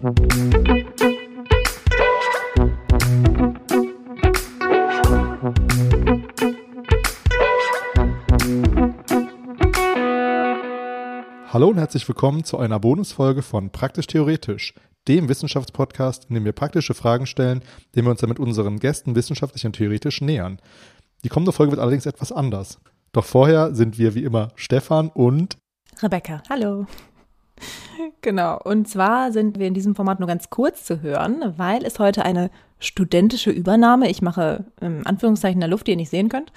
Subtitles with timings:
[0.00, 0.10] Hallo
[11.66, 14.72] und herzlich willkommen zu einer Bonusfolge von Praktisch Theoretisch,
[15.08, 17.64] dem Wissenschaftspodcast, in dem wir praktische Fragen stellen,
[17.96, 20.60] dem wir uns dann mit unseren Gästen wissenschaftlich und theoretisch nähern.
[21.24, 22.78] Die kommende Folge wird allerdings etwas anders.
[23.10, 25.58] Doch vorher sind wir wie immer Stefan und
[26.00, 26.40] Rebecca.
[26.48, 26.86] Hallo.
[28.20, 31.98] Genau, und zwar sind wir in diesem Format nur ganz kurz zu hören, weil es
[31.98, 36.52] heute eine studentische Übernahme, ich mache im Anführungszeichen der Luft, die ihr nicht sehen könnt,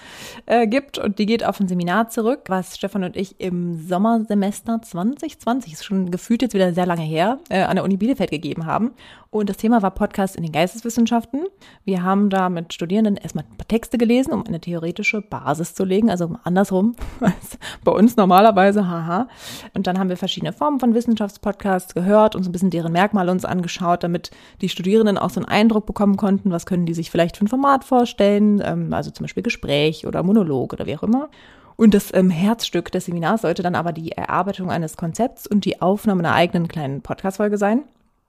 [0.46, 0.98] äh, gibt.
[0.98, 5.86] Und die geht auf ein Seminar zurück, was Stefan und ich im Sommersemester 2020, ist
[5.86, 8.92] schon gefühlt jetzt wieder sehr lange her, äh, an der Uni Bielefeld gegeben haben.
[9.32, 11.46] Und das Thema war Podcast in den Geisteswissenschaften.
[11.86, 15.86] Wir haben da mit Studierenden erstmal ein paar Texte gelesen, um eine theoretische Basis zu
[15.86, 19.28] legen, also andersrum als bei uns normalerweise, haha.
[19.74, 20.94] Und dann haben wir verschiedene Formen von
[21.32, 24.32] Wissenschaftspodcasts gehört und so ein bisschen deren Merkmale uns angeschaut, damit
[24.62, 27.48] die Studierenden auch so einen Eindruck bekommen, konnten, was können die sich vielleicht für ein
[27.48, 31.30] Format vorstellen, ähm, also zum Beispiel Gespräch oder Monolog oder wie auch immer.
[31.78, 35.82] Und das ähm, Herzstück des Seminars sollte dann aber die Erarbeitung eines Konzepts und die
[35.82, 37.84] Aufnahme einer eigenen kleinen Podcast-Folge sein.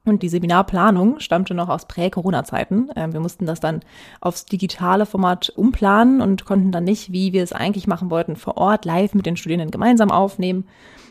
[0.04, 2.90] Und die Seminarplanung stammte noch aus Prä-Corona-Zeiten.
[2.96, 3.80] Ähm, wir mussten das dann
[4.20, 8.56] aufs digitale Format umplanen und konnten dann nicht, wie wir es eigentlich machen wollten, vor
[8.56, 10.64] Ort live mit den Studierenden gemeinsam aufnehmen.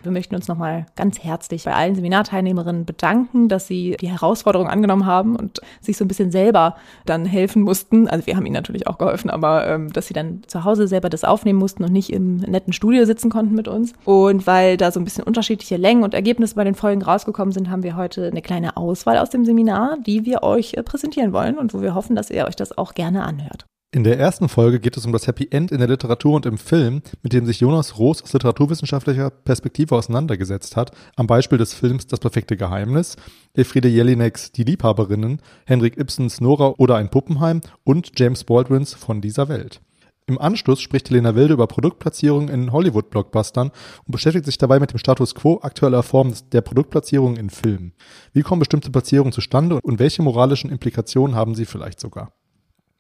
[0.04, 5.06] Wir möchten uns nochmal ganz herzlich bei allen Seminarteilnehmerinnen bedanken, dass sie die Herausforderung angenommen
[5.06, 6.76] haben und sich so ein bisschen selber
[7.06, 8.08] dann helfen mussten.
[8.08, 11.10] Also wir haben ihnen natürlich auch geholfen, aber ähm, dass sie dann zu Hause selber
[11.10, 13.94] das aufnehmen mussten und nicht im netten Studio sitzen konnten mit uns.
[14.06, 17.70] Und weil da so ein bisschen unterschiedliche Längen und Ergebnisse bei den Folgen rausgekommen sind,
[17.70, 21.58] haben wir heute eine kleine Auswahl aus dem Seminar, die wir euch äh, präsentieren wollen
[21.58, 23.66] und wo wir hoffen, dass ihr euch das auch gerne anhört.
[23.94, 26.58] In der ersten Folge geht es um das Happy End in der Literatur und im
[26.58, 32.08] Film, mit dem sich Jonas Roos aus literaturwissenschaftlicher Perspektive auseinandergesetzt hat, am Beispiel des Films
[32.08, 33.18] Das perfekte Geheimnis,
[33.54, 39.50] Elfriede Jelineks Die Liebhaberinnen, Henrik Ibsens Nora oder ein Puppenheim und James Baldwins Von dieser
[39.50, 39.82] Welt.
[40.32, 43.70] Im Anschluss spricht Helena Wilde über Produktplatzierungen in Hollywood-Blockbustern
[44.06, 47.92] und beschäftigt sich dabei mit dem Status quo aktueller Formen der Produktplatzierung in Filmen.
[48.32, 52.32] Wie kommen bestimmte Platzierungen zustande und welche moralischen Implikationen haben sie vielleicht sogar?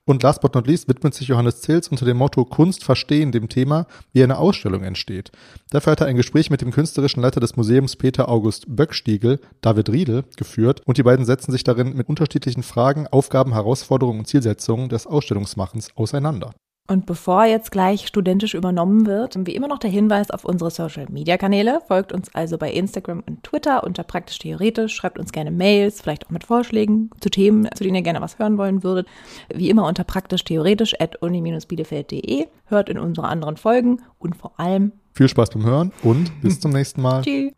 [0.03, 3.47] Und last but not least widmet sich Johannes Zils unter dem Motto Kunst verstehen dem
[3.47, 5.31] Thema, wie eine Ausstellung entsteht.
[5.69, 9.89] Dafür hat er ein Gespräch mit dem künstlerischen Leiter des Museums Peter August Böckstiegel, David
[9.89, 14.89] Riedel, geführt und die beiden setzen sich darin mit unterschiedlichen Fragen, Aufgaben, Herausforderungen und Zielsetzungen
[14.89, 16.51] des Ausstellungsmachens auseinander.
[16.91, 21.06] Und bevor jetzt gleich studentisch übernommen wird, wie immer noch der Hinweis auf unsere Social
[21.09, 21.79] Media Kanäle.
[21.88, 24.94] Folgt uns also bei Instagram und Twitter unter praktisch theoretisch.
[24.94, 28.40] Schreibt uns gerne Mails, vielleicht auch mit Vorschlägen zu Themen, zu denen ihr gerne was
[28.40, 29.07] hören wollen würdet.
[29.56, 32.47] Wie immer unter praktisch theoretisch at uni-bielefeld.de.
[32.66, 36.72] Hört in unsere anderen Folgen und vor allem viel Spaß beim Hören und bis zum
[36.72, 37.22] nächsten Mal.
[37.22, 37.53] Tschüss.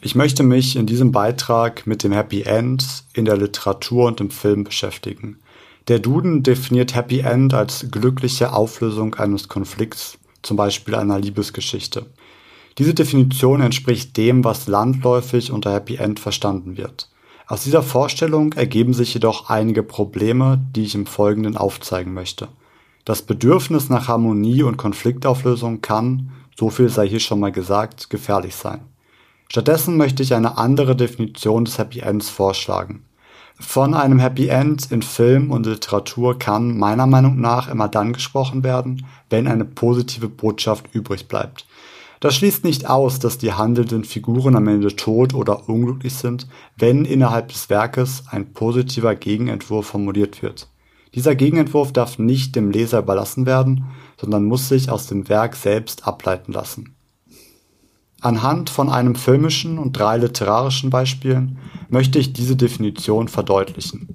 [0.00, 4.30] Ich möchte mich in diesem Beitrag mit dem Happy End in der Literatur und im
[4.30, 5.40] Film beschäftigen.
[5.88, 12.06] Der Duden definiert Happy End als glückliche Auflösung eines Konflikts, zum Beispiel einer Liebesgeschichte.
[12.78, 17.08] Diese Definition entspricht dem, was landläufig unter Happy End verstanden wird.
[17.46, 22.48] Aus dieser Vorstellung ergeben sich jedoch einige Probleme, die ich im Folgenden aufzeigen möchte.
[23.04, 28.56] Das Bedürfnis nach Harmonie und Konfliktauflösung kann, so viel sei hier schon mal gesagt, gefährlich
[28.56, 28.80] sein.
[29.48, 33.04] Stattdessen möchte ich eine andere Definition des Happy Ends vorschlagen.
[33.58, 38.62] Von einem Happy End in Film und Literatur kann meiner Meinung nach immer dann gesprochen
[38.64, 41.66] werden, wenn eine positive Botschaft übrig bleibt.
[42.20, 47.04] Das schließt nicht aus, dass die handelnden Figuren am Ende tot oder unglücklich sind, wenn
[47.04, 50.68] innerhalb des Werkes ein positiver Gegenentwurf formuliert wird.
[51.14, 53.86] Dieser Gegenentwurf darf nicht dem Leser überlassen werden,
[54.20, 56.95] sondern muss sich aus dem Werk selbst ableiten lassen.
[58.20, 64.08] Anhand von einem filmischen und drei literarischen Beispielen möchte ich diese Definition verdeutlichen.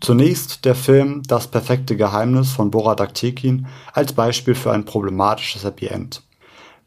[0.00, 5.86] Zunächst der Film Das perfekte Geheimnis von Borat Aktekin als Beispiel für ein problematisches Happy
[5.86, 6.22] End.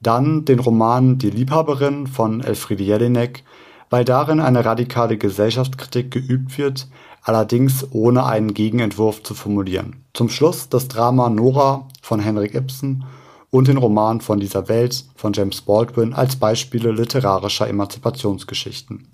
[0.01, 3.43] Dann den Roman Die Liebhaberin von Elfriede Jelinek,
[3.89, 6.87] weil darin eine radikale Gesellschaftskritik geübt wird,
[7.21, 10.03] allerdings ohne einen Gegenentwurf zu formulieren.
[10.13, 13.05] Zum Schluss das Drama Nora von Henrik Ibsen
[13.53, 19.07] und den Roman Von dieser Welt von James Baldwin als Beispiele literarischer Emanzipationsgeschichten.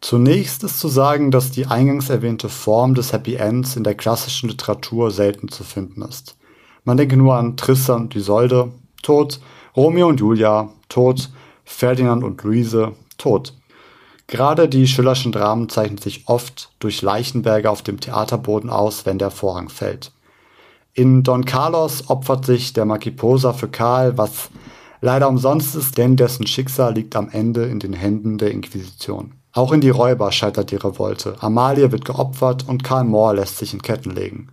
[0.00, 4.48] Zunächst ist zu sagen, dass die eingangs erwähnte Form des Happy Ends in der klassischen
[4.48, 6.36] Literatur selten zu finden ist.
[6.82, 8.72] Man denke nur an Tristan und Isolde,
[9.04, 9.38] tot,
[9.76, 11.30] Romeo und Julia, tot,
[11.64, 13.54] Ferdinand und Luise, tot.
[14.26, 19.30] Gerade die Schillerschen Dramen zeichnen sich oft durch Leichenberge auf dem Theaterboden aus, wenn der
[19.30, 20.10] Vorhang fällt.
[20.94, 24.50] In Don Carlos opfert sich der Marquis Posa für Karl, was
[25.04, 29.34] Leider umsonst ist, denn dessen Schicksal liegt am Ende in den Händen der Inquisition.
[29.52, 31.36] Auch in die Räuber scheitert die Revolte.
[31.40, 34.48] Amalie wird geopfert und Karl Mohr lässt sich in Ketten legen.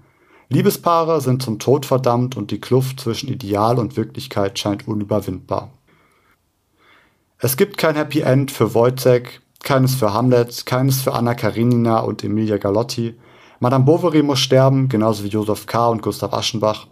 [0.49, 5.71] Liebespaare sind zum Tod verdammt und die Kluft zwischen Ideal und Wirklichkeit scheint unüberwindbar.
[7.37, 12.25] Es gibt kein Happy End für Wojciech, keines für Hamlet, keines für Anna Karenina und
[12.25, 13.15] Emilia Galotti.
[13.63, 15.87] Madame Bovary muss sterben, genauso wie Joseph K.
[15.89, 16.87] und Gustav Aschenbach.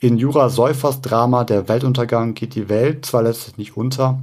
[0.00, 4.22] In Jura Seufers Drama Der Weltuntergang geht die Welt zwar letztlich nicht unter,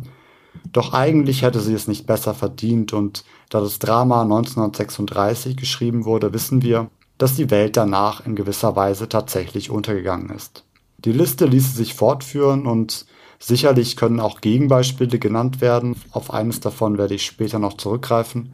[0.72, 6.32] doch eigentlich hätte sie es nicht besser verdient und da das Drama 1936 geschrieben wurde,
[6.36, 10.64] wissen wir, dass die Welt danach in gewisser Weise tatsächlich untergegangen ist.
[11.00, 13.08] Die Liste ließe sich fortführen und
[13.40, 18.54] sicherlich können auch Gegenbeispiele genannt werden, auf eines davon werde ich später noch zurückgreifen,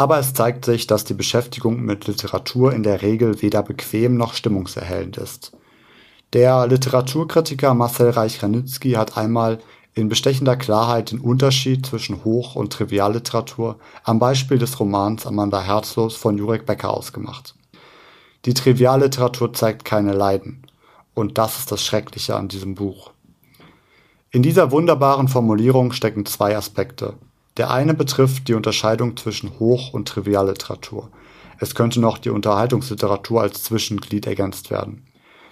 [0.00, 4.32] aber es zeigt sich, dass die Beschäftigung mit Literatur in der Regel weder bequem noch
[4.32, 5.52] stimmungserhellend ist.
[6.32, 9.58] Der Literaturkritiker Marcel Reich-Ranitzky hat einmal
[9.92, 16.16] in bestechender Klarheit den Unterschied zwischen Hoch- und Trivialliteratur am Beispiel des Romans Amanda Herzlos
[16.16, 17.54] von Jurek Becker ausgemacht.
[18.46, 20.62] Die Trivialliteratur zeigt keine Leiden.
[21.12, 23.10] Und das ist das Schreckliche an diesem Buch.
[24.30, 27.18] In dieser wunderbaren Formulierung stecken zwei Aspekte.
[27.56, 31.10] Der eine betrifft die Unterscheidung zwischen Hoch- und Trivialliteratur.
[31.58, 35.04] Es könnte noch die Unterhaltungsliteratur als Zwischenglied ergänzt werden.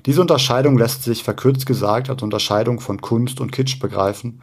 [0.07, 4.41] Diese Unterscheidung lässt sich verkürzt gesagt als Unterscheidung von Kunst und Kitsch begreifen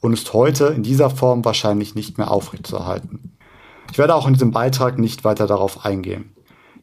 [0.00, 3.32] und ist heute in dieser Form wahrscheinlich nicht mehr aufrechtzuerhalten.
[3.90, 6.32] Ich werde auch in diesem Beitrag nicht weiter darauf eingehen.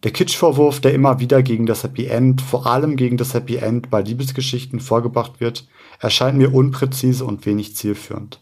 [0.04, 3.90] Der Kitschvorwurf, der immer wieder gegen das Happy End, vor allem gegen das Happy End
[3.90, 5.68] bei Liebesgeschichten vorgebracht wird,
[6.00, 8.42] erscheint mir unpräzise und wenig zielführend.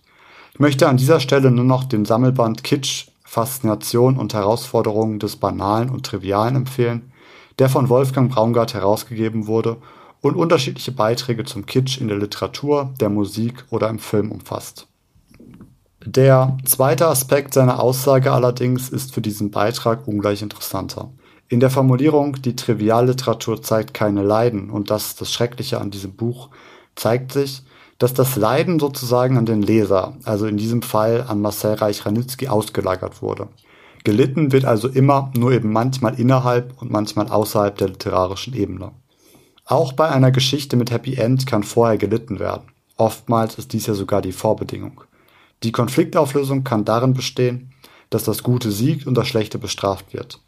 [0.53, 5.89] Ich möchte an dieser Stelle nur noch den Sammelband Kitsch, Faszination und Herausforderungen des Banalen
[5.89, 7.13] und Trivialen empfehlen,
[7.59, 9.77] der von Wolfgang Braungart herausgegeben wurde
[10.19, 14.87] und unterschiedliche Beiträge zum Kitsch in der Literatur, der Musik oder im Film umfasst.
[16.05, 21.11] Der zweite Aspekt seiner Aussage allerdings ist für diesen Beitrag ungleich interessanter.
[21.47, 26.15] In der Formulierung, die Trivialliteratur zeigt keine Leiden und das ist das Schreckliche an diesem
[26.15, 26.49] Buch,
[26.95, 27.63] zeigt sich,
[28.01, 33.21] dass das Leiden sozusagen an den Leser, also in diesem Fall an Marcel Reich-Ranitzky, ausgelagert
[33.21, 33.47] wurde.
[34.03, 38.93] Gelitten wird also immer, nur eben manchmal innerhalb und manchmal außerhalb der literarischen Ebene.
[39.65, 42.63] Auch bei einer Geschichte mit Happy End kann vorher gelitten werden.
[42.97, 45.01] Oftmals ist dies ja sogar die Vorbedingung.
[45.61, 47.71] Die Konfliktauflösung kann darin bestehen,
[48.09, 50.41] dass das Gute siegt und das Schlechte bestraft wird.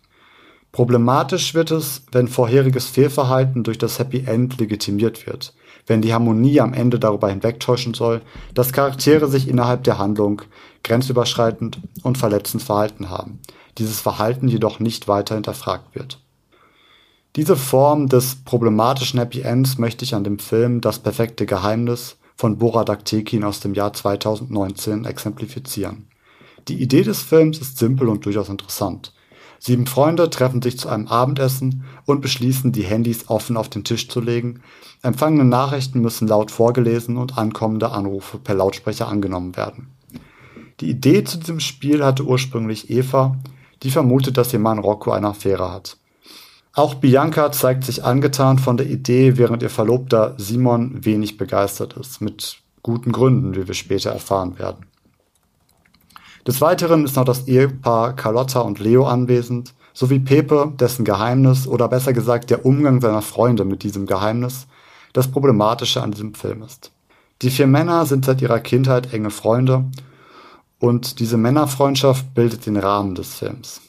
[0.71, 5.53] Problematisch wird es, wenn vorheriges Fehlverhalten durch das Happy End legitimiert wird,
[5.87, 8.21] wenn die Harmonie am Ende darüber hinwegtäuschen soll,
[8.53, 10.41] dass Charaktere sich innerhalb der Handlung
[10.83, 13.39] grenzüberschreitend und verletzend verhalten haben,
[13.77, 16.19] dieses Verhalten jedoch nicht weiter hinterfragt wird.
[17.35, 22.57] Diese Form des problematischen Happy Ends möchte ich an dem Film Das perfekte Geheimnis von
[22.57, 26.07] Borat Aktekin aus dem Jahr 2019 exemplifizieren.
[26.67, 29.13] Die Idee des Films ist simpel und durchaus interessant.
[29.59, 34.09] Sieben Freunde treffen sich zu einem Abendessen und beschließen, die Handys offen auf den Tisch
[34.09, 34.61] zu legen.
[35.01, 39.87] Empfangene Nachrichten müssen laut vorgelesen und ankommende Anrufe per Lautsprecher angenommen werden.
[40.79, 43.37] Die Idee zu diesem Spiel hatte ursprünglich Eva,
[43.83, 45.97] die vermutet, dass ihr Mann Rocco eine Affäre hat.
[46.73, 52.19] Auch Bianca zeigt sich angetan von der Idee, während ihr Verlobter Simon wenig begeistert ist,
[52.19, 54.87] mit guten Gründen, wie wir später erfahren werden.
[56.47, 61.87] Des Weiteren ist noch das Ehepaar Carlotta und Leo anwesend, sowie Pepe, dessen Geheimnis oder
[61.87, 64.67] besser gesagt der Umgang seiner Freunde mit diesem Geheimnis
[65.13, 66.91] das Problematische an diesem Film ist.
[67.41, 69.85] Die vier Männer sind seit ihrer Kindheit enge Freunde
[70.79, 73.81] und diese Männerfreundschaft bildet den Rahmen des Films.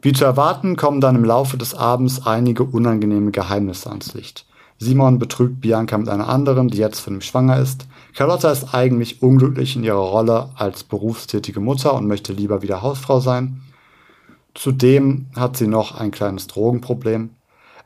[0.00, 4.46] Wie zu erwarten, kommen dann im Laufe des Abends einige unangenehme Geheimnisse ans Licht.
[4.78, 7.86] Simon betrügt Bianca mit einer anderen, die jetzt von ihm schwanger ist.
[8.14, 13.20] Carlotta ist eigentlich unglücklich in ihrer Rolle als berufstätige Mutter und möchte lieber wieder Hausfrau
[13.20, 13.62] sein.
[14.54, 17.30] Zudem hat sie noch ein kleines Drogenproblem.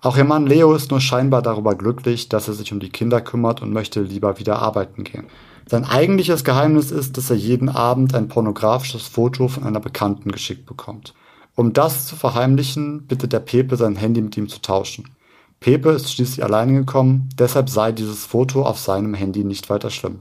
[0.01, 3.21] Auch ihr Mann Leo ist nur scheinbar darüber glücklich, dass er sich um die Kinder
[3.21, 5.25] kümmert und möchte lieber wieder arbeiten gehen.
[5.67, 10.67] Sein eigentliches Geheimnis ist, dass er jeden Abend ein pornografisches Foto von einer Bekannten geschickt
[10.67, 11.15] bekommt.
[11.57, 15.11] Um das zu verheimlichen, bittet der Pepe sein Handy mit ihm zu tauschen.
[15.61, 20.21] Pepe ist schließlich alleine gekommen, deshalb sei dieses Foto auf seinem Handy nicht weiter schlimm.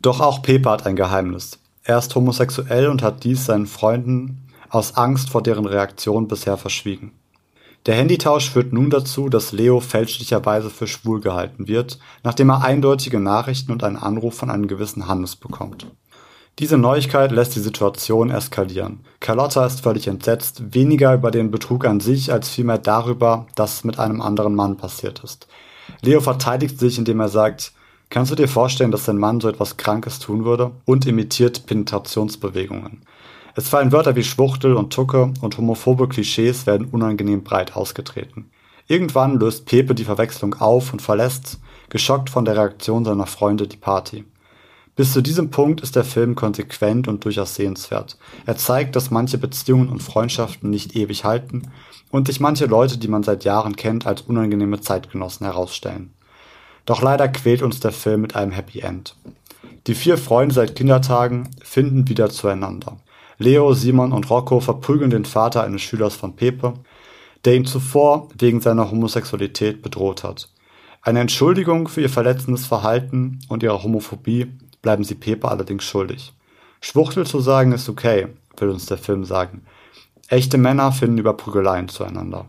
[0.00, 1.58] Doch auch Pepe hat ein Geheimnis.
[1.82, 4.41] Er ist homosexuell und hat dies seinen Freunden
[4.72, 7.12] aus Angst vor deren Reaktion bisher verschwiegen.
[7.84, 13.20] Der Handytausch führt nun dazu, dass Leo fälschlicherweise für schwul gehalten wird, nachdem er eindeutige
[13.20, 15.86] Nachrichten und einen Anruf von einem gewissen Hannes bekommt.
[16.58, 19.00] Diese Neuigkeit lässt die Situation eskalieren.
[19.20, 23.98] Carlotta ist völlig entsetzt, weniger über den Betrug an sich, als vielmehr darüber, dass mit
[23.98, 25.48] einem anderen Mann passiert ist.
[26.02, 27.72] Leo verteidigt sich, indem er sagt,
[28.12, 30.72] Kannst du dir vorstellen, dass ein Mann so etwas Krankes tun würde?
[30.84, 33.00] Und imitiert Penetrationsbewegungen.
[33.54, 38.50] Es fallen Wörter wie Schwuchtel und Tucke und homophobe Klischees werden unangenehm breit ausgetreten.
[38.88, 43.76] Irgendwann löst Pepe die Verwechslung auf und verlässt, geschockt von der Reaktion seiner Freunde, die
[43.76, 44.24] Party.
[44.96, 48.18] Bis zu diesem Punkt ist der Film konsequent und durchaus sehenswert.
[48.44, 51.70] Er zeigt, dass manche Beziehungen und Freundschaften nicht ewig halten
[52.10, 56.12] und sich manche Leute, die man seit Jahren kennt, als unangenehme Zeitgenossen herausstellen.
[56.84, 59.14] Doch leider quält uns der Film mit einem Happy End.
[59.86, 62.98] Die vier Freunde seit Kindertagen finden wieder zueinander.
[63.42, 66.74] Leo, Simon und Rocco verprügeln den Vater eines Schülers von Pepe,
[67.44, 70.48] der ihn zuvor wegen seiner Homosexualität bedroht hat.
[71.02, 76.32] Eine Entschuldigung für ihr verletzendes Verhalten und ihre Homophobie bleiben sie Pepe allerdings schuldig.
[76.80, 79.62] Schwuchtel zu sagen ist okay, will uns der Film sagen.
[80.28, 82.46] Echte Männer finden über Prügeleien zueinander.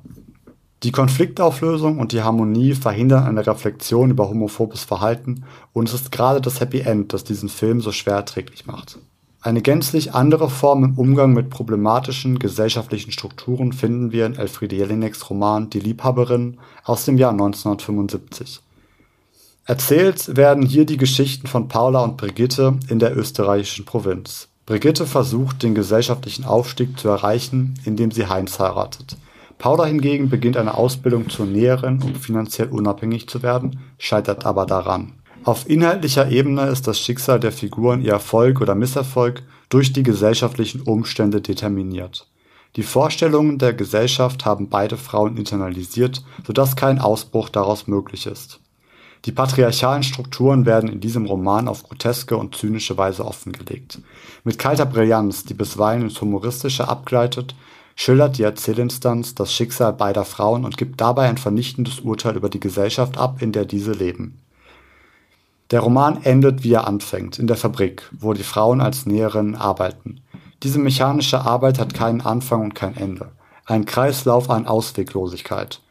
[0.84, 6.42] Die Konfliktauflösung und die Harmonie verhindern eine Reflexion über homophobes Verhalten und es ist gerade
[6.42, 9.00] das Happy End, das diesen Film so schwer erträglich macht.
[9.44, 15.30] Eine gänzlich andere Form im Umgang mit problematischen gesellschaftlichen Strukturen finden wir in Elfriede Jelineks
[15.30, 18.62] Roman Die Liebhaberin aus dem Jahr 1975.
[19.66, 24.48] Erzählt werden hier die Geschichten von Paula und Brigitte in der österreichischen Provinz.
[24.66, 29.18] Brigitte versucht, den gesellschaftlichen Aufstieg zu erreichen, indem sie Heinz heiratet.
[29.58, 35.12] Paula hingegen beginnt eine Ausbildung zur Näherin, um finanziell unabhängig zu werden, scheitert aber daran.
[35.46, 40.82] Auf inhaltlicher Ebene ist das Schicksal der Figuren ihr Erfolg oder Misserfolg durch die gesellschaftlichen
[40.82, 42.30] Umstände determiniert.
[42.78, 48.62] Die Vorstellungen der Gesellschaft haben beide Frauen internalisiert, sodass kein Ausbruch daraus möglich ist.
[49.26, 54.00] Die patriarchalen Strukturen werden in diesem Roman auf groteske und zynische Weise offengelegt.
[54.46, 57.54] Mit kalter Brillanz, die bisweilen ins Humoristische abgleitet,
[57.96, 62.62] schildert die Erzählinstanz das Schicksal beider Frauen und gibt dabei ein vernichtendes Urteil über die
[62.62, 64.43] Gesellschaft ab, in der diese leben.
[65.74, 70.22] Der Roman endet, wie er anfängt, in der Fabrik, wo die Frauen als Näherinnen arbeiten.
[70.62, 73.32] Diese mechanische Arbeit hat keinen Anfang und kein Ende.
[73.66, 75.82] Ein Kreislauf an Ausweglosigkeit.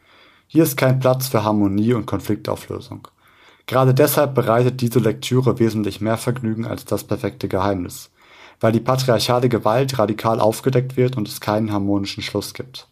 [0.47, 3.09] Hier ist kein Platz für Harmonie und Konfliktauflösung.
[3.67, 8.09] Gerade deshalb bereitet diese Lektüre wesentlich mehr Vergnügen als das perfekte Geheimnis,
[8.61, 12.87] weil die patriarchale Gewalt radikal aufgedeckt wird und es keinen harmonischen Schluss gibt.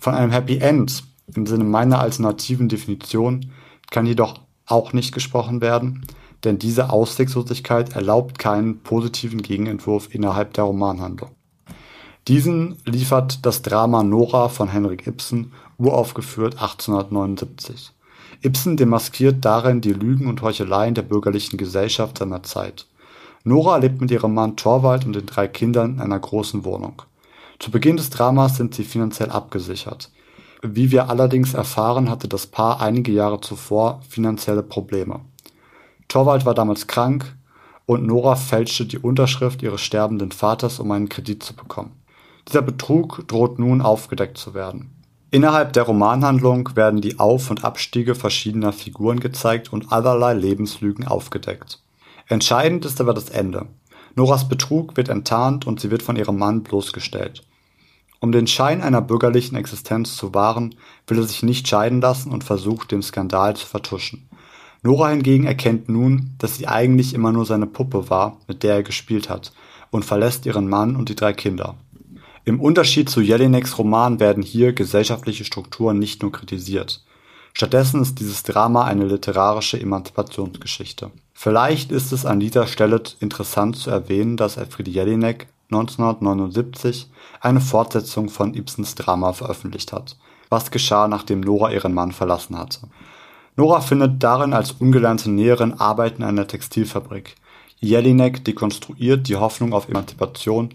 [0.00, 3.52] Von einem Happy End im Sinne meiner alternativen Definition
[3.92, 6.04] kann jedoch auch nicht gesprochen werden,
[6.44, 11.30] denn diese Ausweglosigkeit erlaubt keinen positiven Gegenentwurf innerhalb der Romanhandlung.
[12.28, 17.92] Diesen liefert das Drama Nora von Henrik Ibsen, uraufgeführt 1879.
[18.42, 22.86] Ibsen demaskiert darin die Lügen und Heucheleien der bürgerlichen Gesellschaft seiner Zeit.
[23.42, 27.02] Nora lebt mit ihrem Mann Torvald und den drei Kindern in einer großen Wohnung.
[27.58, 30.10] Zu Beginn des Dramas sind sie finanziell abgesichert.
[30.62, 35.20] Wie wir allerdings erfahren, hatte das Paar einige Jahre zuvor finanzielle Probleme.
[36.08, 37.34] Torvald war damals krank
[37.86, 41.92] und Nora fälschte die Unterschrift ihres sterbenden Vaters, um einen Kredit zu bekommen.
[42.48, 44.90] Dieser Betrug droht nun aufgedeckt zu werden.
[45.30, 51.82] Innerhalb der Romanhandlung werden die Auf- und Abstiege verschiedener Figuren gezeigt und allerlei Lebenslügen aufgedeckt.
[52.28, 53.66] Entscheidend ist aber das Ende.
[54.14, 57.42] Noras Betrug wird enttarnt und sie wird von ihrem Mann bloßgestellt.
[58.20, 62.44] Um den Schein einer bürgerlichen Existenz zu wahren, will er sich nicht scheiden lassen und
[62.44, 64.28] versucht, den Skandal zu vertuschen.
[64.84, 68.82] Nora hingegen erkennt nun, dass sie eigentlich immer nur seine Puppe war, mit der er
[68.82, 69.50] gespielt hat,
[69.90, 71.76] und verlässt ihren Mann und die drei Kinder.
[72.44, 77.02] Im Unterschied zu Jelineks Roman werden hier gesellschaftliche Strukturen nicht nur kritisiert.
[77.54, 81.10] Stattdessen ist dieses Drama eine literarische Emanzipationsgeschichte.
[81.32, 87.08] Vielleicht ist es an dieser Stelle interessant zu erwähnen, dass Elfriede Jelinek 1979
[87.40, 90.18] eine Fortsetzung von Ibsens Drama veröffentlicht hat.
[90.50, 92.80] Was geschah, nachdem Nora ihren Mann verlassen hatte?
[93.56, 97.36] Nora findet darin als ungelernte Näherin Arbeit in einer Textilfabrik.
[97.78, 100.70] Jelinek dekonstruiert die Hoffnung auf Emanzipation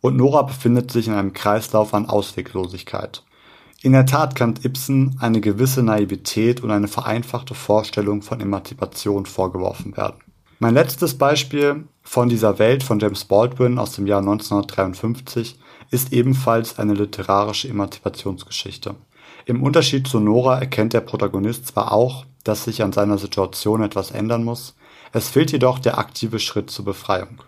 [0.00, 3.22] und Nora befindet sich in einem Kreislauf an Ausweglosigkeit.
[3.82, 9.96] In der Tat kann Ibsen eine gewisse Naivität und eine vereinfachte Vorstellung von Emanzipation vorgeworfen
[9.96, 10.16] werden.
[10.58, 15.58] Mein letztes Beispiel von dieser Welt von James Baldwin aus dem Jahr 1953
[15.90, 18.94] ist ebenfalls eine literarische Emanzipationsgeschichte.
[19.46, 24.10] Im Unterschied zu Nora erkennt der Protagonist zwar auch, dass sich an seiner Situation etwas
[24.10, 24.74] ändern muss,
[25.12, 27.42] es fehlt jedoch der aktive Schritt zur Befreiung.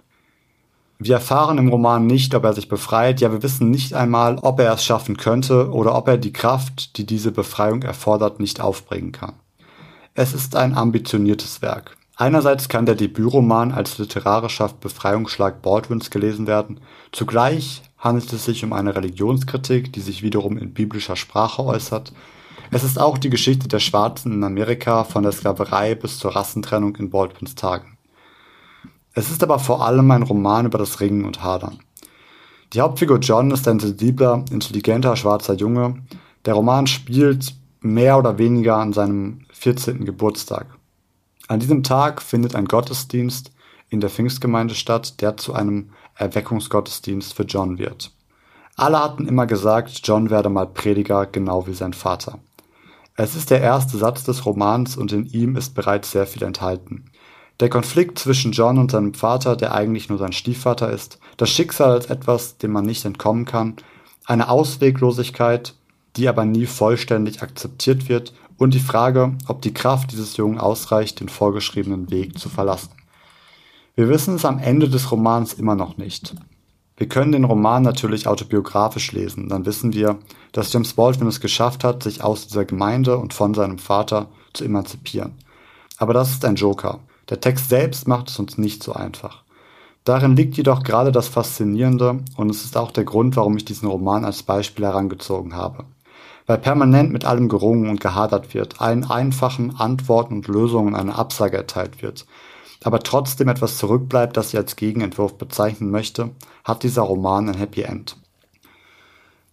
[0.98, 4.60] Wir erfahren im Roman nicht, ob er sich befreit, ja wir wissen nicht einmal, ob
[4.60, 9.12] er es schaffen könnte oder ob er die Kraft, die diese Befreiung erfordert, nicht aufbringen
[9.12, 9.34] kann.
[10.14, 11.96] Es ist ein ambitioniertes Werk.
[12.16, 16.80] Einerseits kann der Debütroman als literarischer Befreiungsschlag Baldwins gelesen werden,
[17.12, 22.12] zugleich handelt es sich um eine Religionskritik, die sich wiederum in biblischer Sprache äußert,
[22.70, 26.96] Es ist auch die Geschichte der Schwarzen in Amerika von der Sklaverei bis zur Rassentrennung
[26.96, 27.96] in Baldwins Tagen.
[29.14, 31.78] Es ist aber vor allem ein Roman über das Ringen und Hadern.
[32.72, 36.02] Die Hauptfigur John ist ein sensibler, intelligenter schwarzer Junge.
[36.44, 40.04] Der Roman spielt mehr oder weniger an seinem 14.
[40.04, 40.66] Geburtstag.
[41.48, 43.52] An diesem Tag findet ein Gottesdienst
[43.88, 48.12] in der Pfingstgemeinde statt, der zu einem Erweckungsgottesdienst für John wird.
[48.76, 52.38] Alle hatten immer gesagt, John werde mal Prediger, genau wie sein Vater.
[53.14, 57.06] Es ist der erste Satz des Romans und in ihm ist bereits sehr viel enthalten.
[57.60, 61.92] Der Konflikt zwischen John und seinem Vater, der eigentlich nur sein Stiefvater ist, das Schicksal
[61.92, 63.76] als etwas, dem man nicht entkommen kann,
[64.26, 65.74] eine Ausweglosigkeit,
[66.16, 71.20] die aber nie vollständig akzeptiert wird und die Frage, ob die Kraft dieses Jungen ausreicht,
[71.20, 72.90] den vorgeschriebenen Weg zu verlassen.
[73.98, 76.34] Wir wissen es am Ende des Romans immer noch nicht.
[76.98, 80.18] Wir können den Roman natürlich autobiografisch lesen, dann wissen wir,
[80.52, 84.64] dass James Baldwin es geschafft hat, sich aus dieser Gemeinde und von seinem Vater zu
[84.64, 85.32] emanzipieren.
[85.96, 87.00] Aber das ist ein Joker.
[87.30, 89.44] Der Text selbst macht es uns nicht so einfach.
[90.04, 93.88] Darin liegt jedoch gerade das Faszinierende und es ist auch der Grund, warum ich diesen
[93.88, 95.84] Roman als Beispiel herangezogen habe.
[96.44, 101.56] Weil permanent mit allem gerungen und gehadert wird, allen einfachen Antworten und Lösungen eine Absage
[101.56, 102.26] erteilt wird,
[102.86, 106.30] aber trotzdem etwas zurückbleibt, das ich als Gegenentwurf bezeichnen möchte,
[106.64, 108.16] hat dieser Roman ein Happy End.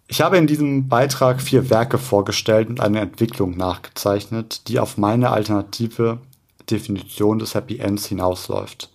[0.08, 5.32] Ich habe in diesem Beitrag vier Werke vorgestellt und eine Entwicklung nachgezeichnet, die auf meine
[5.32, 6.20] alternative
[6.70, 8.92] Definition des Happy Ends hinausläuft.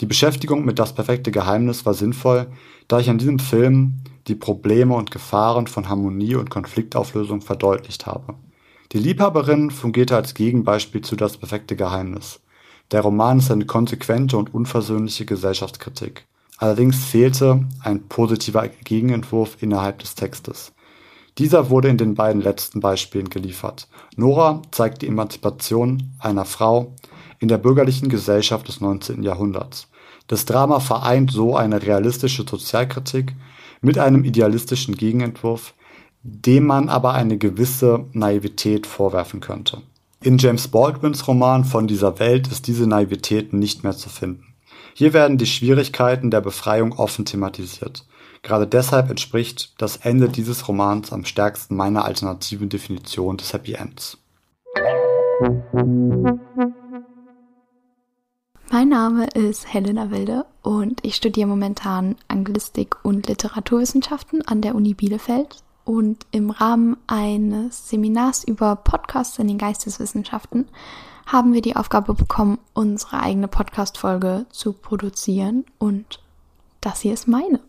[0.00, 2.48] Die Beschäftigung mit Das perfekte Geheimnis war sinnvoll,
[2.86, 8.34] da ich an diesem Film die Probleme und Gefahren von Harmonie und Konfliktauflösung verdeutlicht habe.
[8.92, 12.40] Die Liebhaberin fungierte als Gegenbeispiel zu Das perfekte Geheimnis.
[12.90, 16.26] Der Roman ist eine konsequente und unversöhnliche Gesellschaftskritik.
[16.56, 20.72] Allerdings fehlte ein positiver Gegenentwurf innerhalb des Textes.
[21.36, 23.88] Dieser wurde in den beiden letzten Beispielen geliefert.
[24.16, 26.94] Nora zeigt die Emanzipation einer Frau
[27.38, 29.22] in der bürgerlichen Gesellschaft des 19.
[29.22, 29.88] Jahrhunderts.
[30.26, 33.34] Das Drama vereint so eine realistische Sozialkritik
[33.80, 35.74] mit einem idealistischen Gegenentwurf,
[36.22, 39.82] dem man aber eine gewisse Naivität vorwerfen könnte.
[40.20, 44.54] In James Baldwins Roman Von dieser Welt ist diese Naivität nicht mehr zu finden.
[44.92, 48.04] Hier werden die Schwierigkeiten der Befreiung offen thematisiert.
[48.42, 54.18] Gerade deshalb entspricht das Ende dieses Romans am stärksten meiner alternativen Definition des Happy Ends.
[58.72, 64.94] Mein Name ist Helena Wilde und ich studiere momentan Anglistik und Literaturwissenschaften an der Uni
[64.94, 65.62] Bielefeld.
[65.88, 70.68] Und im Rahmen eines Seminars über Podcasts in den Geisteswissenschaften
[71.24, 75.64] haben wir die Aufgabe bekommen, unsere eigene Podcast-Folge zu produzieren.
[75.78, 76.20] Und
[76.82, 77.60] das hier ist meine.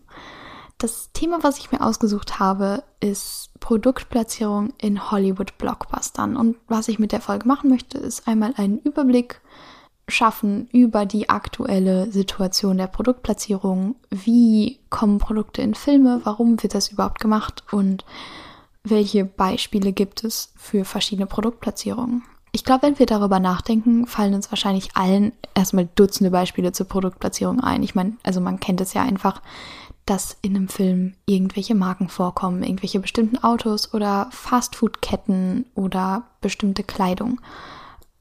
[0.76, 6.36] Das Thema, was ich mir ausgesucht habe, ist Produktplatzierung in Hollywood-Blockbustern.
[6.36, 9.40] Und was ich mit der Folge machen möchte, ist einmal einen Überblick
[10.10, 13.96] schaffen über die aktuelle Situation der Produktplatzierung.
[14.10, 16.20] Wie kommen Produkte in Filme?
[16.24, 17.64] Warum wird das überhaupt gemacht?
[17.70, 18.04] Und
[18.82, 22.22] welche Beispiele gibt es für verschiedene Produktplatzierungen?
[22.52, 27.60] Ich glaube, wenn wir darüber nachdenken, fallen uns wahrscheinlich allen erstmal Dutzende Beispiele zur Produktplatzierung
[27.60, 27.82] ein.
[27.82, 29.40] Ich meine, also man kennt es ja einfach,
[30.04, 37.40] dass in einem Film irgendwelche Marken vorkommen, irgendwelche bestimmten Autos oder Fastfood-Ketten oder bestimmte Kleidung.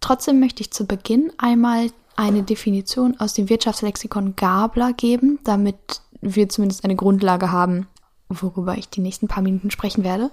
[0.02, 6.50] Trotzdem möchte ich zu Beginn einmal eine Definition aus dem Wirtschaftslexikon Gabler geben, damit wir
[6.50, 7.88] zumindest eine Grundlage haben,
[8.28, 10.32] worüber ich die nächsten paar Minuten sprechen werde.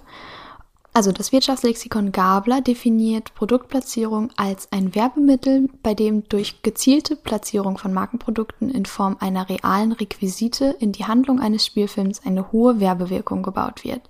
[0.97, 7.93] Also das Wirtschaftslexikon Gabler definiert Produktplatzierung als ein Werbemittel, bei dem durch gezielte Platzierung von
[7.93, 13.83] Markenprodukten in Form einer realen Requisite in die Handlung eines Spielfilms eine hohe Werbewirkung gebaut
[13.83, 14.01] wird.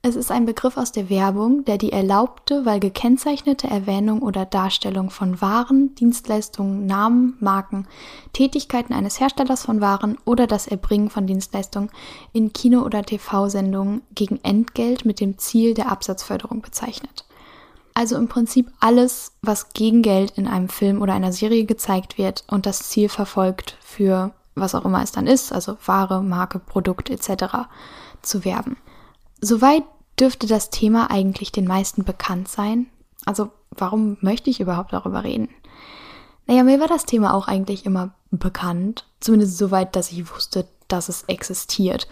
[0.00, 5.10] Es ist ein Begriff aus der Werbung, der die erlaubte, weil gekennzeichnete Erwähnung oder Darstellung
[5.10, 7.88] von Waren, Dienstleistungen, Namen, Marken,
[8.32, 11.90] Tätigkeiten eines Herstellers von Waren oder das Erbringen von Dienstleistungen
[12.32, 17.24] in Kino- oder TV-Sendungen gegen Entgelt mit dem Ziel der Absatzförderung bezeichnet.
[17.92, 22.44] Also im Prinzip alles, was gegen Geld in einem Film oder einer Serie gezeigt wird
[22.46, 27.10] und das Ziel verfolgt, für was auch immer es dann ist, also Ware, Marke, Produkt
[27.10, 27.66] etc.
[28.22, 28.76] zu werben.
[29.40, 29.84] Soweit
[30.18, 32.86] dürfte das Thema eigentlich den meisten bekannt sein.
[33.24, 35.48] Also warum möchte ich überhaupt darüber reden?
[36.46, 39.06] Naja, mir war das Thema auch eigentlich immer bekannt.
[39.20, 42.08] Zumindest soweit, dass ich wusste, dass es existiert.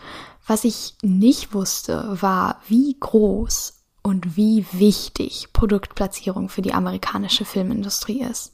[0.46, 8.22] Was ich nicht wusste, war, wie groß und wie wichtig Produktplatzierung für die amerikanische Filmindustrie
[8.22, 8.52] ist.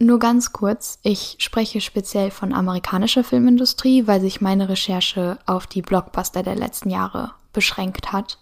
[0.00, 5.82] Nur ganz kurz, ich spreche speziell von amerikanischer Filmindustrie, weil sich meine Recherche auf die
[5.82, 8.38] Blockbuster der letzten Jahre beschränkt hat.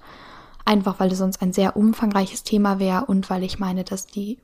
[0.64, 4.38] Einfach weil es sonst ein sehr umfangreiches Thema wäre und weil ich meine, dass die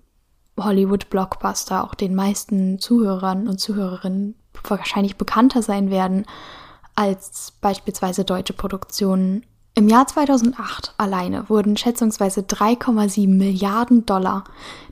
[0.57, 6.27] Hollywood-Blockbuster auch den meisten Zuhörern und Zuhörerinnen wahrscheinlich bekannter sein werden
[6.95, 9.45] als beispielsweise deutsche Produktionen.
[9.75, 14.43] Im Jahr 2008 alleine wurden schätzungsweise 3,7 Milliarden Dollar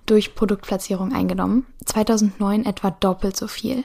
[0.06, 3.82] durch Produktplatzierung eingenommen, 2009 etwa doppelt so viel.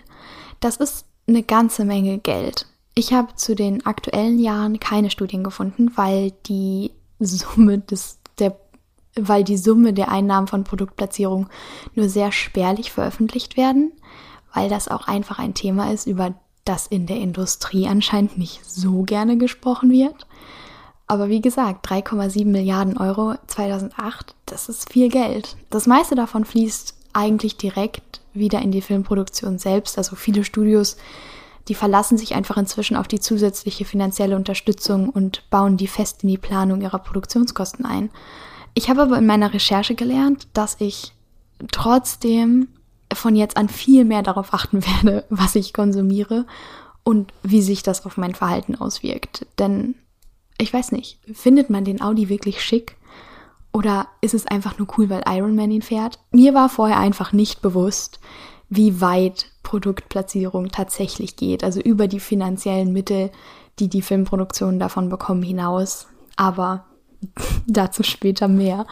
[0.59, 2.67] Das ist eine ganze Menge Geld.
[3.01, 8.55] Ich habe zu den aktuellen Jahren keine Studien gefunden, weil die Summe des der
[9.15, 11.47] weil die Summe der Einnahmen von Produktplatzierung
[11.95, 13.91] nur sehr spärlich veröffentlicht werden,
[14.53, 19.01] weil das auch einfach ein Thema ist, über das in der Industrie anscheinend nicht so
[19.01, 20.27] gerne gesprochen wird.
[21.07, 25.57] Aber wie gesagt, 3,7 Milliarden Euro 2008, das ist viel Geld.
[25.71, 29.97] Das meiste davon fließt eigentlich direkt wieder in die Filmproduktion selbst.
[29.97, 30.97] Also viele Studios,
[31.67, 36.29] die verlassen sich einfach inzwischen auf die zusätzliche finanzielle Unterstützung und bauen die fest in
[36.29, 38.09] die Planung ihrer Produktionskosten ein.
[38.73, 41.13] Ich habe aber in meiner Recherche gelernt, dass ich
[41.71, 42.67] trotzdem
[43.13, 46.45] von jetzt an viel mehr darauf achten werde, was ich konsumiere
[47.03, 49.45] und wie sich das auf mein Verhalten auswirkt.
[49.59, 49.95] Denn
[50.57, 52.97] ich weiß nicht, findet man den Audi wirklich schick?
[53.73, 56.19] Oder ist es einfach nur cool, weil Iron Man ihn fährt?
[56.31, 58.19] Mir war vorher einfach nicht bewusst,
[58.71, 61.63] wie weit Produktplatzierung tatsächlich geht.
[61.63, 63.29] Also über die finanziellen Mittel,
[63.79, 66.07] die die Filmproduktionen davon bekommen, hinaus.
[66.37, 66.85] Aber
[67.67, 68.87] dazu später mehr.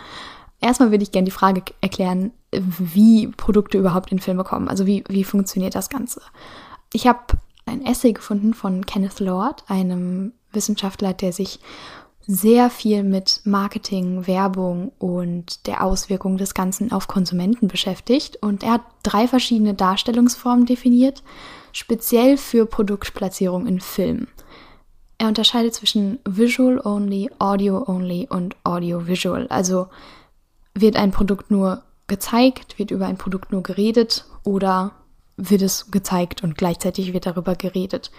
[0.59, 4.67] Erstmal würde ich gerne die Frage erklären, wie Produkte überhaupt in Filme kommen.
[4.67, 6.21] Also wie, wie funktioniert das Ganze?
[6.91, 11.61] Ich habe ein Essay gefunden von Kenneth Lord, einem Wissenschaftler, der sich
[12.31, 18.37] sehr viel mit Marketing, Werbung und der Auswirkung des Ganzen auf Konsumenten beschäftigt.
[18.43, 21.23] Und er hat drei verschiedene Darstellungsformen definiert,
[21.71, 24.27] speziell für Produktplatzierung in Filmen.
[25.17, 29.47] Er unterscheidet zwischen Visual Only, Audio Only und Audio Visual.
[29.47, 29.87] Also
[30.75, 34.91] wird ein Produkt nur gezeigt, wird über ein Produkt nur geredet oder
[35.35, 38.11] wird es gezeigt und gleichzeitig wird darüber geredet.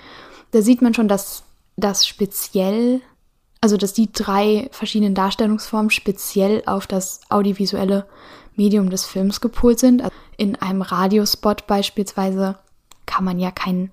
[0.51, 1.45] Da sieht man schon, dass
[1.77, 3.01] das speziell,
[3.61, 8.07] also dass die drei verschiedenen Darstellungsformen speziell auf das audiovisuelle
[8.57, 10.03] Medium des Films gepolt sind.
[10.03, 12.59] Also in einem Radiospot beispielsweise
[13.07, 13.91] kann man ja kein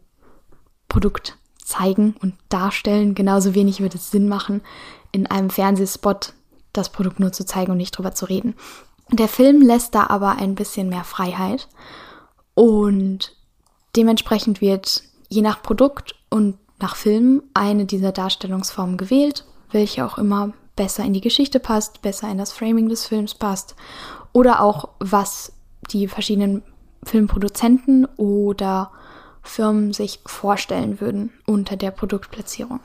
[0.88, 3.14] Produkt zeigen und darstellen.
[3.14, 4.62] Genauso wenig wird es Sinn machen,
[5.12, 6.34] in einem Fernsehspot
[6.72, 8.56] das Produkt nur zu zeigen und nicht drüber zu reden.
[9.12, 11.68] Der Film lässt da aber ein bisschen mehr Freiheit
[12.54, 13.36] und
[13.96, 20.54] dementsprechend wird je nach Produkt und nach Film eine dieser Darstellungsformen gewählt, welche auch immer
[20.76, 23.76] besser in die Geschichte passt, besser in das Framing des Films passt
[24.32, 25.52] oder auch was
[25.92, 26.64] die verschiedenen
[27.04, 28.92] Filmproduzenten oder
[29.42, 32.80] Firmen sich vorstellen würden unter der Produktplatzierung.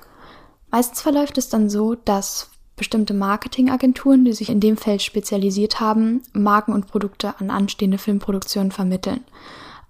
[0.71, 6.23] Meistens verläuft es dann so, dass bestimmte Marketingagenturen, die sich in dem Feld spezialisiert haben,
[6.33, 9.25] Marken und Produkte an anstehende Filmproduktionen vermitteln.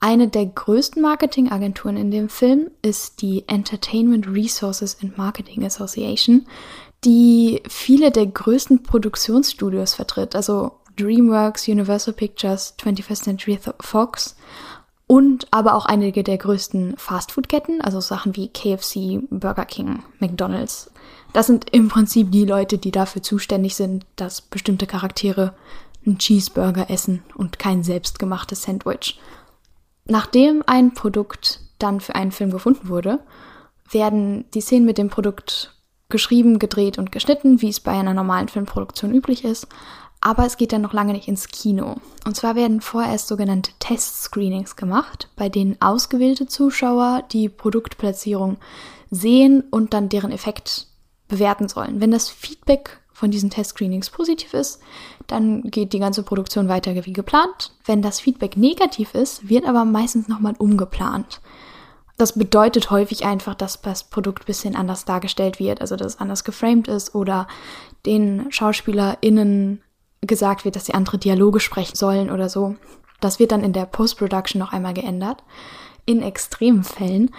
[0.04, 6.44] Eine der größten Marketingagenturen in dem Film ist die Entertainment Resources and Marketing Association,
[7.04, 14.34] die viele der größten Produktionsstudios vertritt, also DreamWorks, Universal Pictures, 21st Century Fox
[15.06, 20.90] und aber auch einige der größten Fastfood-Ketten, also Sachen wie KFC, Burger King, McDonald's.
[21.32, 25.54] Das sind im Prinzip die Leute, die dafür zuständig sind, dass bestimmte Charaktere
[26.04, 29.20] einen Cheeseburger essen und kein selbstgemachtes Sandwich.
[30.04, 33.20] Nachdem ein Produkt dann für einen Film gefunden wurde,
[33.90, 35.74] werden die Szenen mit dem Produkt
[36.08, 39.66] geschrieben, gedreht und geschnitten, wie es bei einer normalen Filmproduktion üblich ist.
[40.20, 41.96] Aber es geht dann noch lange nicht ins Kino.
[42.24, 48.58] Und zwar werden vorerst sogenannte Test-Screenings gemacht, bei denen ausgewählte Zuschauer die Produktplatzierung
[49.10, 50.86] sehen und dann deren Effekt
[51.26, 52.00] bewerten sollen.
[52.00, 54.80] Wenn das Feedback von diesen Test-Screenings positiv ist,
[55.26, 57.72] dann geht die ganze Produktion weiter wie geplant.
[57.85, 61.40] Wenn das Feedback negativ ist, wird aber meistens nochmal umgeplant.
[62.18, 66.20] Das bedeutet häufig einfach, dass das Produkt ein bisschen anders dargestellt wird, also dass es
[66.20, 67.48] anders geframed ist oder
[68.06, 69.82] den SchauspielerInnen
[70.20, 72.76] gesagt wird, dass sie andere Dialoge sprechen sollen oder so.
[73.20, 75.42] Das wird dann in der Post-Production noch einmal geändert.
[76.04, 77.30] In extremen Fällen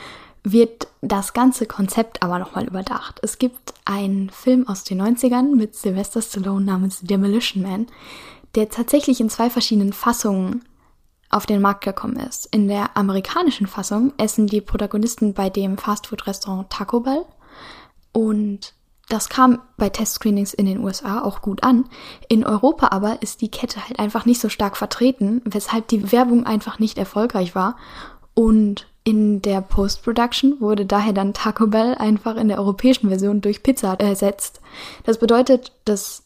[0.43, 3.19] wird das ganze Konzept aber nochmal überdacht.
[3.23, 7.87] Es gibt einen Film aus den 90ern mit Sylvester Stallone namens Demolition Man,
[8.55, 10.63] der tatsächlich in zwei verschiedenen Fassungen
[11.29, 12.45] auf den Markt gekommen ist.
[12.47, 17.25] In der amerikanischen Fassung essen die Protagonisten bei dem Fastfood-Restaurant Taco Bell
[18.11, 18.73] und
[19.09, 21.85] das kam bei Testscreenings in den USA auch gut an.
[22.29, 26.45] In Europa aber ist die Kette halt einfach nicht so stark vertreten, weshalb die Werbung
[26.45, 27.75] einfach nicht erfolgreich war
[28.33, 33.61] und In der Post-Production wurde daher dann Taco Bell einfach in der europäischen Version durch
[33.61, 34.61] Pizza ersetzt.
[35.03, 36.23] Das bedeutet, dass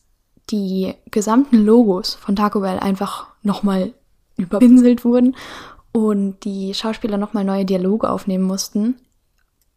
[0.51, 3.93] die gesamten Logos von Taco Bell einfach nochmal
[4.37, 5.35] überpinselt wurden
[5.91, 8.95] und die Schauspieler nochmal neue Dialoge aufnehmen mussten.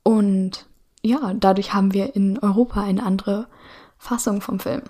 [0.03, 0.67] Und
[1.03, 3.47] ja, dadurch haben wir in Europa eine andere
[3.97, 4.83] Fassung vom Film.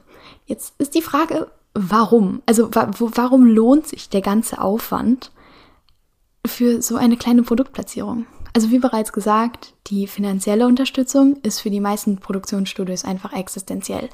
[0.47, 2.43] Jetzt ist die Frage, warum?
[2.47, 5.31] Also wa warum lohnt sich der ganze Aufwand
[6.51, 8.27] für so eine kleine Produktplatzierung?
[8.53, 14.09] Also wie bereits gesagt, die finanzielle Unterstützung ist für die meisten Produktionsstudios einfach existenziell.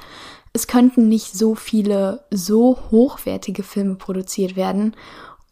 [0.53, 4.94] Es könnten nicht so viele so hochwertige Filme produziert werden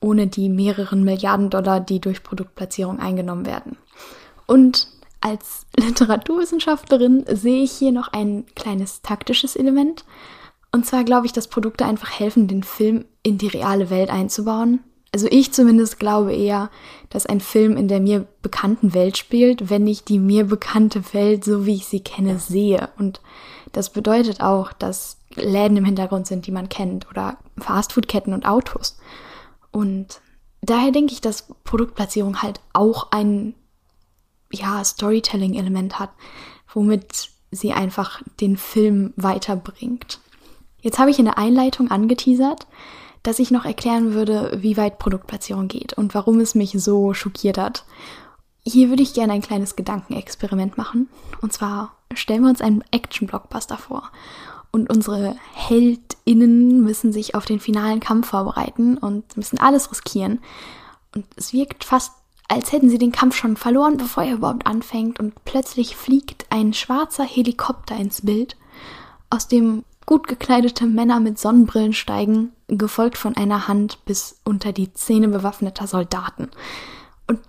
[0.05, 3.79] ohne die mehreren Milliarden Dollar, die durch Produktplatzierung eingenommen werden.
[4.47, 4.89] Und
[5.23, 10.05] als Literaturwissenschaftlerin sehe ich hier noch ein kleines taktisches Element.
[10.73, 14.81] Und zwar glaube ich, dass Produkte einfach helfen, den Film in die reale Welt einzubauen.
[15.15, 16.71] Also ich zumindest glaube eher,
[17.09, 21.45] dass ein Film in der mir bekannten Welt spielt, wenn ich die mir bekannte Welt,
[21.45, 22.89] so wie ich sie kenne, sehe.
[22.99, 23.21] Und
[23.71, 28.99] das bedeutet auch, dass Läden im Hintergrund sind, die man kennt oder Fastfoodketten und Autos.
[29.71, 30.21] Und
[30.63, 33.55] daher denke ich, dass Produktplatzierung halt auch ein
[34.51, 36.11] ja, Storytelling-Element hat,
[36.73, 40.19] womit sie einfach den Film weiterbringt.
[40.81, 42.67] Jetzt habe ich in der Einleitung angeteasert,
[43.25, 47.59] dass ich noch erklären würde, wie weit Produktplatzierung geht und warum es mich so schockiert
[47.59, 47.85] hat.
[48.65, 51.09] Hier würde ich gerne ein kleines Gedankenexperiment machen.
[51.41, 54.11] Und zwar stellen wir uns einen Action-Blockbuster vor
[54.75, 60.41] und unsere HeldInnen müssen sich auf den finalen Kampf vorbereiten und müssen alles riskieren.
[61.15, 62.13] Und es wirkt fast,
[62.49, 65.21] als hätten sie den Kampf schon verloren, bevor er überhaupt anfängt.
[65.21, 68.57] Und plötzlich fliegt ein schwarzer Helikopter ins Bild,
[69.31, 74.93] aus dem gut gekleidete Männer mit Sonnenbrillen steigen, gefolgt von einer Hand bis unter die
[74.93, 76.51] Zähne bewaffneter Soldaten.
[77.27, 77.41] Und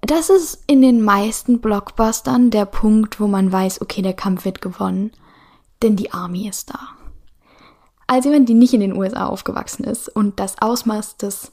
[0.00, 4.60] das ist in den meisten Blockbustern der Punkt, wo man weiß, okay, der Kampf wird
[4.60, 5.10] gewonnen
[5.82, 6.78] denn die Army ist da.
[8.06, 11.52] Als jemand, die nicht in den USA aufgewachsen ist und das Ausmaß des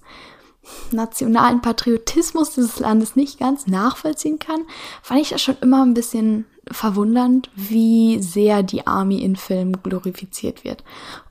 [0.92, 4.62] nationalen Patriotismus dieses Landes nicht ganz nachvollziehen kann,
[5.02, 10.64] fand ich das schon immer ein bisschen verwundernd, wie sehr die Army in Filmen glorifiziert
[10.64, 10.84] wird.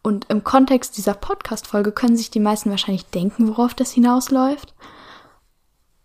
[0.03, 4.75] Und im Kontext dieser Podcast-Folge können sich die meisten wahrscheinlich denken, worauf das hinausläuft.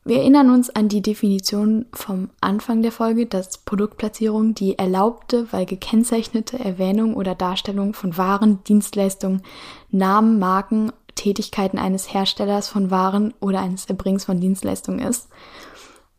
[0.05, 5.67] Wir erinnern uns an die Definition vom Anfang der Folge, dass Produktplatzierung die erlaubte, weil
[5.67, 9.43] gekennzeichnete Erwähnung oder Darstellung von Waren, Dienstleistungen,
[9.91, 15.27] Namen, Marken, Tätigkeiten eines Herstellers von Waren oder eines Erbringers von Dienstleistungen ist.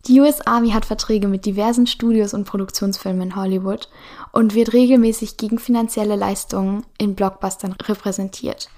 [0.06, 3.88] Die US Army hat Verträge mit diversen Studios und Produktionsfilmen in Hollywood
[4.32, 8.68] und wird regelmäßig gegen finanzielle Leistungen in Blockbustern repräsentiert.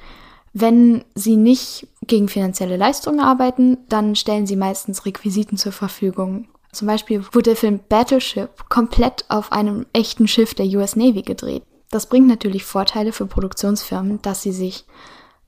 [0.53, 6.49] Wenn sie nicht gegen finanzielle Leistungen arbeiten, dann stellen sie meistens Requisiten zur Verfügung.
[6.73, 11.63] Zum Beispiel wurde der Film Battleship komplett auf einem echten Schiff der US Navy gedreht.
[11.91, 14.87] Das bringt natürlich Vorteile für Produktionsfirmen, dass sie sich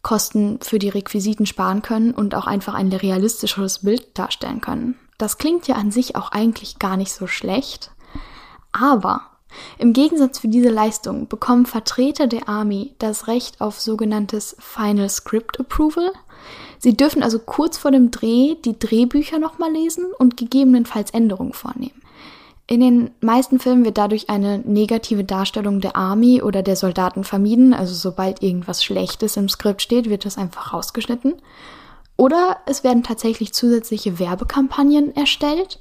[0.05, 4.95] Kosten für die Requisiten sparen können und auch einfach ein realistischeres Bild darstellen können.
[5.19, 7.90] Das klingt ja an sich auch eigentlich gar nicht so schlecht,
[8.71, 9.23] aber
[9.79, 15.59] im Gegensatz für diese Leistung bekommen Vertreter der Army das Recht auf sogenanntes Final Script
[15.61, 16.12] Approval.
[16.79, 22.03] Sie dürfen also kurz vor dem Dreh die Drehbücher nochmal lesen und gegebenenfalls Änderungen vornehmen.
[22.66, 27.74] In den meisten Filmen wird dadurch eine negative Darstellung der Army oder der Soldaten vermieden.
[27.74, 31.35] Also sobald irgendwas Schlechtes im Skript steht, wird das einfach rausgeschnitten.
[32.16, 35.81] Oder es werden tatsächlich zusätzliche Werbekampagnen erstellt,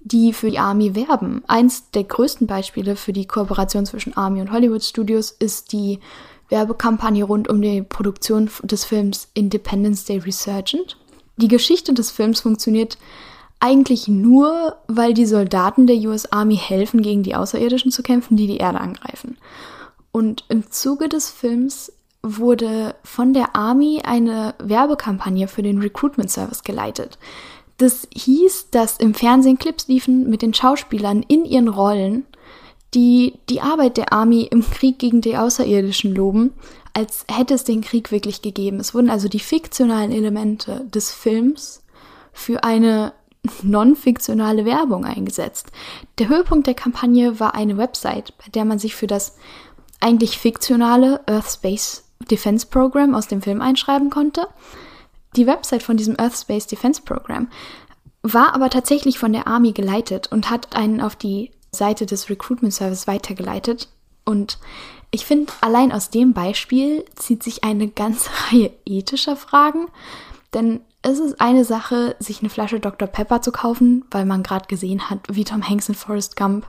[0.00, 1.42] die für die Army werben.
[1.46, 6.00] Eins der größten Beispiele für die Kooperation zwischen Army und Hollywood Studios ist die
[6.48, 10.96] Werbekampagne rund um die Produktion des Films Independence Day Resurgent.
[11.36, 12.98] Die Geschichte des Films funktioniert
[13.60, 18.46] eigentlich nur, weil die Soldaten der US Army helfen, gegen die Außerirdischen zu kämpfen, die
[18.46, 19.38] die Erde angreifen.
[20.12, 21.92] Und im Zuge des Films
[22.22, 27.18] wurde von der Army eine Werbekampagne für den Recruitment Service geleitet.
[27.78, 32.24] Das hieß, dass im Fernsehen Clips liefen mit den Schauspielern in ihren Rollen,
[32.94, 36.52] die die Arbeit der Army im Krieg gegen die Außerirdischen loben,
[36.94, 38.80] als hätte es den Krieg wirklich gegeben.
[38.80, 41.84] Es wurden also die fiktionalen Elemente des Films
[42.32, 43.12] für eine
[43.62, 45.68] non-fiktionale Werbung eingesetzt.
[46.18, 49.36] Der Höhepunkt der Kampagne war eine Website, bei der man sich für das
[50.00, 54.46] eigentlich fiktionale Earth Space Defense Program aus dem Film einschreiben konnte.
[55.36, 57.48] Die Website von diesem Earth Space Defense Program
[58.22, 62.74] war aber tatsächlich von der Army geleitet und hat einen auf die Seite des Recruitment
[62.74, 63.88] Service weitergeleitet.
[64.24, 64.58] Und
[65.10, 69.86] ich finde, allein aus dem Beispiel zieht sich eine ganze Reihe ethischer Fragen,
[70.54, 73.06] denn es ist eine Sache, sich eine Flasche Dr.
[73.06, 76.66] Pepper zu kaufen, weil man gerade gesehen hat, wie Tom Hanks in Forrest Gump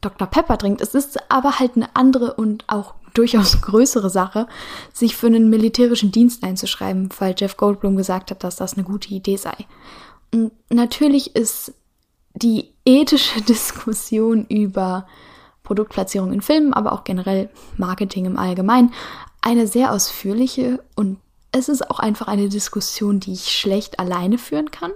[0.00, 0.26] Dr.
[0.26, 0.80] Pepper trinkt.
[0.80, 4.48] Es ist aber halt eine andere und auch durchaus größere Sache,
[4.92, 9.10] sich für einen militärischen Dienst einzuschreiben, weil Jeff Goldblum gesagt hat, dass das eine gute
[9.14, 9.54] Idee sei.
[10.32, 11.72] Und natürlich ist
[12.34, 15.06] die ethische Diskussion über
[15.62, 18.92] Produktplatzierung in Filmen, aber auch generell Marketing im Allgemeinen,
[19.40, 21.18] eine sehr ausführliche und
[21.52, 24.92] es ist auch einfach eine Diskussion, die ich schlecht alleine führen kann.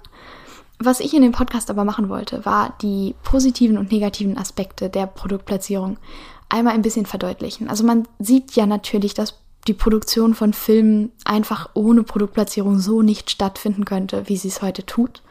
[0.79, 5.07] Was ich in dem Podcast aber machen wollte, war die positiven und negativen Aspekte der
[5.07, 5.97] Produktplatzierung
[6.49, 7.69] einmal ein bisschen verdeutlichen.
[7.69, 9.39] Also man sieht ja natürlich, dass
[9.69, 14.85] die Produktion von Filmen einfach ohne Produktplatzierung so nicht stattfinden könnte, wie sie es heute
[14.85, 15.23] tut.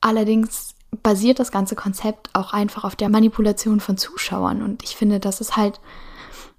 [0.00, 5.20] Allerdings basiert das ganze Konzept auch einfach auf der Manipulation von Zuschauern und ich finde,
[5.20, 5.80] das ist halt,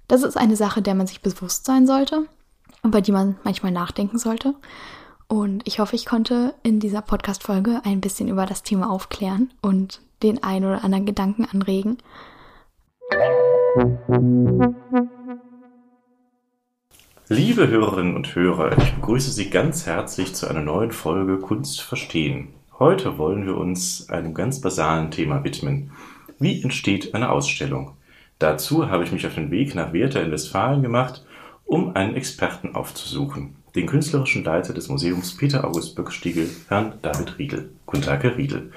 [0.08, 2.26] das ist eine Sache, der man sich bewusst sein sollte
[2.84, 4.54] über die man manchmal nachdenken sollte.
[5.26, 10.00] Und ich hoffe, ich konnte in dieser Podcast-Folge ein bisschen über das Thema aufklären und
[10.22, 11.98] den einen oder anderen Gedanken anregen.
[17.28, 22.48] Liebe Hörerinnen und Hörer, ich begrüße Sie ganz herzlich zu einer neuen Folge Kunst verstehen.
[22.78, 25.92] Heute wollen wir uns einem ganz basalen Thema widmen.
[26.38, 27.96] Wie entsteht eine Ausstellung?
[28.38, 31.24] Dazu habe ich mich auf den Weg nach Werther in Westfalen gemacht
[31.64, 37.70] um einen Experten aufzusuchen, den künstlerischen Leiter des Museums Peter August Böckstiegel, Herrn David Riedel.
[37.86, 38.72] Guten Tag, Herr Riedel.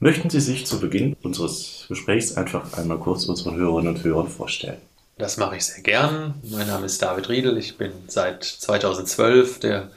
[0.00, 4.78] Möchten Sie sich zu Beginn unseres Gesprächs einfach einmal kurz unseren Hörerinnen und Hörern vorstellen?
[5.18, 6.34] Das mache ich sehr gern.
[6.50, 7.56] Mein Name ist David Riedel.
[7.56, 9.90] Ich bin seit 2012 der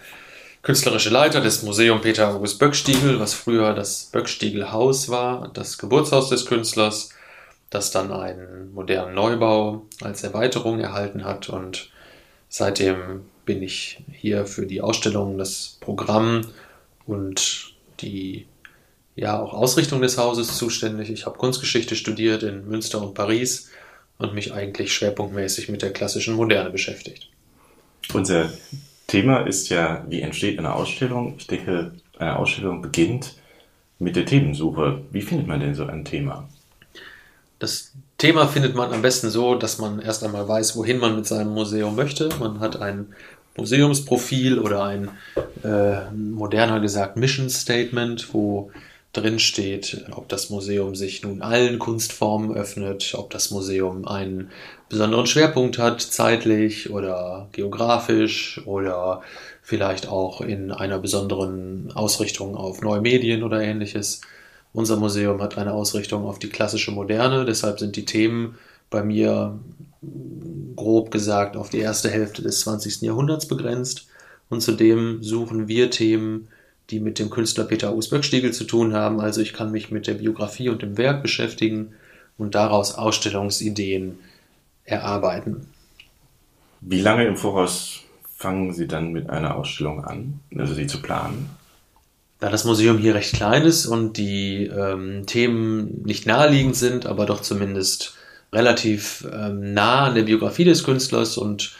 [0.62, 6.30] künstlerische Leiter des Museums Peter August Böckstiegel, was früher das Böckstiegel Haus war, das Geburtshaus
[6.30, 7.10] des Künstlers,
[7.70, 11.90] das dann einen modernen Neubau als Erweiterung erhalten hat und
[12.50, 16.48] Seitdem bin ich hier für die Ausstellung, das Programm
[17.06, 18.46] und die
[19.16, 21.10] ja auch Ausrichtung des Hauses zuständig.
[21.10, 23.72] Ich habe Kunstgeschichte studiert in Münster und Paris
[24.18, 27.30] und mich eigentlich schwerpunktmäßig mit der klassischen Moderne beschäftigt.
[28.14, 28.52] Unser
[29.08, 31.36] Thema ist ja, wie entsteht eine Ausstellung?
[31.38, 33.36] Ich denke, eine Ausstellung beginnt
[34.00, 35.02] mit der Themensuche.
[35.12, 36.48] Wie findet man denn so ein Thema?
[37.60, 41.28] Das Thema findet man am besten so, dass man erst einmal weiß, wohin man mit
[41.28, 42.30] seinem Museum möchte.
[42.40, 43.14] Man hat ein
[43.56, 45.10] Museumsprofil oder ein
[45.64, 48.72] äh, moderner gesagt Mission Statement, wo
[49.14, 54.50] drin steht, ob das Museum sich nun allen Kunstformen öffnet, ob das Museum einen
[54.90, 59.22] besonderen Schwerpunkt hat, zeitlich oder geografisch oder
[59.62, 64.22] vielleicht auch in einer besonderen Ausrichtung auf neue Medien oder ähnliches.
[64.78, 68.60] Unser Museum hat eine Ausrichtung auf die klassische Moderne, deshalb sind die Themen
[68.92, 69.58] bei mir
[70.76, 73.02] grob gesagt auf die erste Hälfte des 20.
[73.02, 74.08] Jahrhunderts begrenzt.
[74.50, 76.50] Und zudem suchen wir Themen,
[76.92, 79.20] die mit dem Künstler Peter Usböck-Stiegel zu tun haben.
[79.20, 81.96] Also ich kann mich mit der Biografie und dem Werk beschäftigen
[82.38, 84.20] und daraus Ausstellungsideen
[84.84, 85.66] erarbeiten.
[86.82, 88.02] Wie lange im Voraus
[88.36, 91.57] fangen Sie dann mit einer Ausstellung an, also sie zu planen?
[92.40, 97.26] Da das Museum hier recht klein ist und die ähm, Themen nicht naheliegend sind, aber
[97.26, 98.16] doch zumindest
[98.54, 101.76] relativ ähm, nah an der Biografie des Künstlers und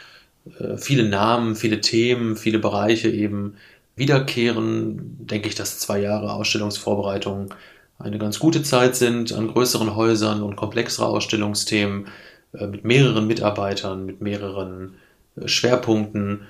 [0.58, 3.54] äh, viele Namen, viele Themen, viele Bereiche eben
[3.96, 7.54] wiederkehren, denke ich, dass zwei Jahre Ausstellungsvorbereitung
[7.98, 12.06] eine ganz gute Zeit sind an größeren Häusern und komplexere Ausstellungsthemen
[12.52, 14.94] äh, mit mehreren Mitarbeitern, mit mehreren
[15.36, 16.42] äh, Schwerpunkten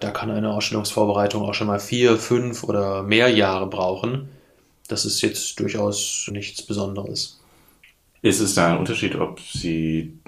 [0.00, 4.28] da kann eine Ausstellungsvorbereitung auch schon mal vier, fünf oder mehr Jahre brauchen.
[4.88, 7.40] Das ist jetzt durchaus nichts Besonderes.
[8.22, 10.18] Ist es da ein Unterschied, ob Sie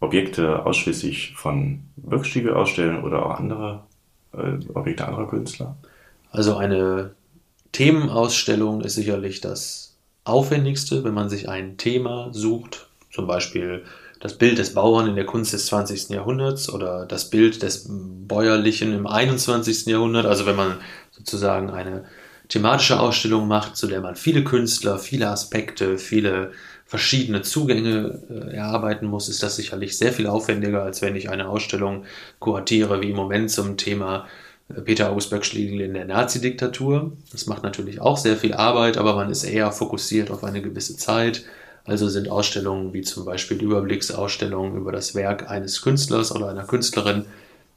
[0.00, 3.84] Objekte ausschließlich von Wirkstiegel ausstellen oder auch andere
[4.32, 5.76] äh, Objekte anderer Künstler?
[6.30, 7.12] Also eine
[7.72, 13.84] Themenausstellung ist sicherlich das Aufwendigste, wenn man sich ein Thema sucht, zum Beispiel
[14.24, 16.08] das Bild des Bauern in der Kunst des 20.
[16.08, 19.84] Jahrhunderts oder das Bild des Bäuerlichen im 21.
[19.84, 20.24] Jahrhundert.
[20.24, 20.76] Also wenn man
[21.10, 22.06] sozusagen eine
[22.48, 26.52] thematische Ausstellung macht, zu der man viele Künstler, viele Aspekte, viele
[26.86, 31.46] verschiedene Zugänge äh, erarbeiten muss, ist das sicherlich sehr viel aufwendiger, als wenn ich eine
[31.46, 32.06] Ausstellung
[32.38, 34.26] kuratiere, wie im Moment zum Thema
[34.70, 37.12] äh, Peter August Böckschlegel in der Nazi-Diktatur.
[37.30, 40.96] Das macht natürlich auch sehr viel Arbeit, aber man ist eher fokussiert auf eine gewisse
[40.96, 41.44] Zeit
[41.84, 47.26] also sind Ausstellungen wie zum Beispiel Überblicksausstellungen über das Werk eines Künstlers oder einer Künstlerin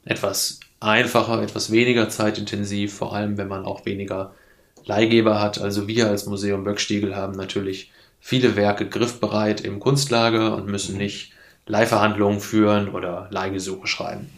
[0.06, 4.34] etwas einfacher, etwas weniger zeitintensiv, vor allem wenn man auch weniger
[4.86, 5.60] Leihgeber hat.
[5.60, 11.00] Also wir als Museum Böckstiegel haben natürlich viele Werke griffbereit im Kunstlager und müssen mhm.
[11.00, 11.34] nicht
[11.66, 14.30] Leihverhandlungen führen oder Leihgesuche schreiben.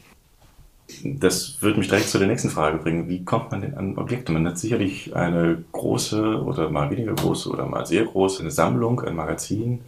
[1.04, 3.08] Das würde mich direkt zu der nächsten Frage bringen.
[3.10, 4.32] Wie kommt man denn an Objekte?
[4.32, 9.00] Man hat sicherlich eine große oder mal weniger große oder mal sehr große eine Sammlung,
[9.02, 9.82] ein Magazin.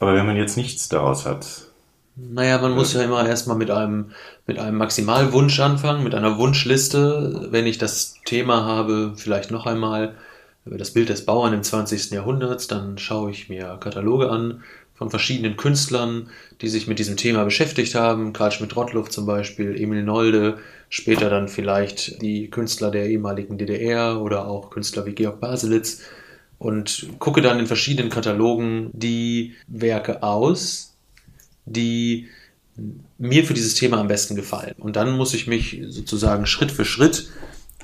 [0.00, 1.72] Aber wenn man jetzt nichts daraus hat,
[2.14, 4.12] Naja, man muss ja immer erstmal mit einem,
[4.46, 7.48] mit einem Maximalwunsch anfangen, mit einer Wunschliste.
[7.50, 10.14] Wenn ich das Thema habe, vielleicht noch einmal
[10.66, 12.10] über das Bild des Bauern im 20.
[12.12, 14.62] Jahrhundert, dann schaue ich mir Kataloge an
[15.02, 16.28] von verschiedenen Künstlern,
[16.60, 18.32] die sich mit diesem Thema beschäftigt haben.
[18.32, 20.58] Karl Schmidt-Rottluff zum Beispiel, Emil Nolde,
[20.90, 26.02] später dann vielleicht die Künstler der ehemaligen DDR oder auch Künstler wie Georg Baselitz
[26.58, 30.94] und gucke dann in verschiedenen Katalogen die Werke aus,
[31.66, 32.28] die
[33.18, 34.76] mir für dieses Thema am besten gefallen.
[34.78, 37.28] Und dann muss ich mich sozusagen Schritt für Schritt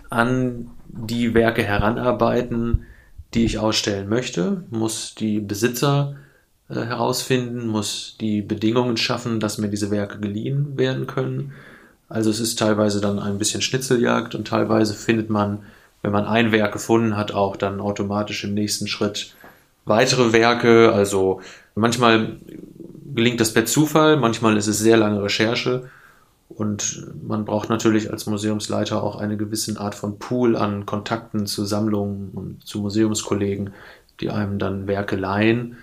[0.09, 2.87] an die Werke heranarbeiten,
[3.35, 6.15] die ich ausstellen möchte, muss die Besitzer
[6.69, 11.53] äh, herausfinden, muss die Bedingungen schaffen, dass mir diese Werke geliehen werden können.
[12.09, 15.61] Also es ist teilweise dann ein bisschen Schnitzeljagd und teilweise findet man,
[16.03, 19.35] wenn man ein Werk gefunden hat, auch dann automatisch im nächsten Schritt
[19.85, 20.93] weitere Werke.
[20.93, 21.41] Also
[21.75, 22.37] manchmal
[23.15, 25.91] gelingt das per Zufall, manchmal ist es sehr lange Recherche
[26.49, 31.65] und man braucht natürlich als Museumsleiter auch eine gewisse Art von Pool an Kontakten zu
[31.65, 33.71] Sammlungen und zu Museumskollegen,
[34.21, 35.77] die einem dann Werke leihen,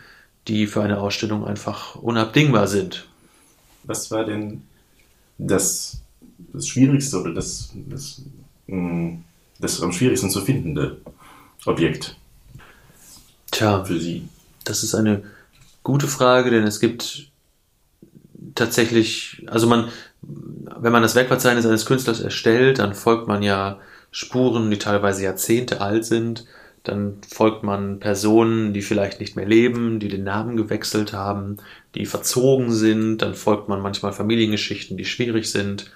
[0.47, 3.07] die für eine Ausstellung einfach unabdingbar sind.
[3.83, 4.63] was war denn
[5.37, 6.01] das,
[6.53, 8.21] das Schwierigste oder das, das,
[8.67, 9.17] mh,
[9.59, 10.97] das am schwierigsten zu findende
[11.65, 12.17] Objekt
[13.51, 14.27] Tja, für Sie?
[14.63, 15.23] Das ist eine
[15.83, 17.31] gute Frage, denn es gibt
[18.55, 19.89] tatsächlich, also man,
[20.21, 23.79] wenn man das Werkverzeichnis eines Künstlers erstellt, dann folgt man ja
[24.11, 26.45] Spuren, die teilweise Jahrzehnte alt sind.
[26.85, 31.57] Dann folgt man Personen, die vielleicht nicht mehr leben, die den Namen gewechselt haben,
[31.95, 33.17] die verzogen sind.
[33.17, 35.91] Dann folgt man manchmal Familiengeschichten, die schwierig sind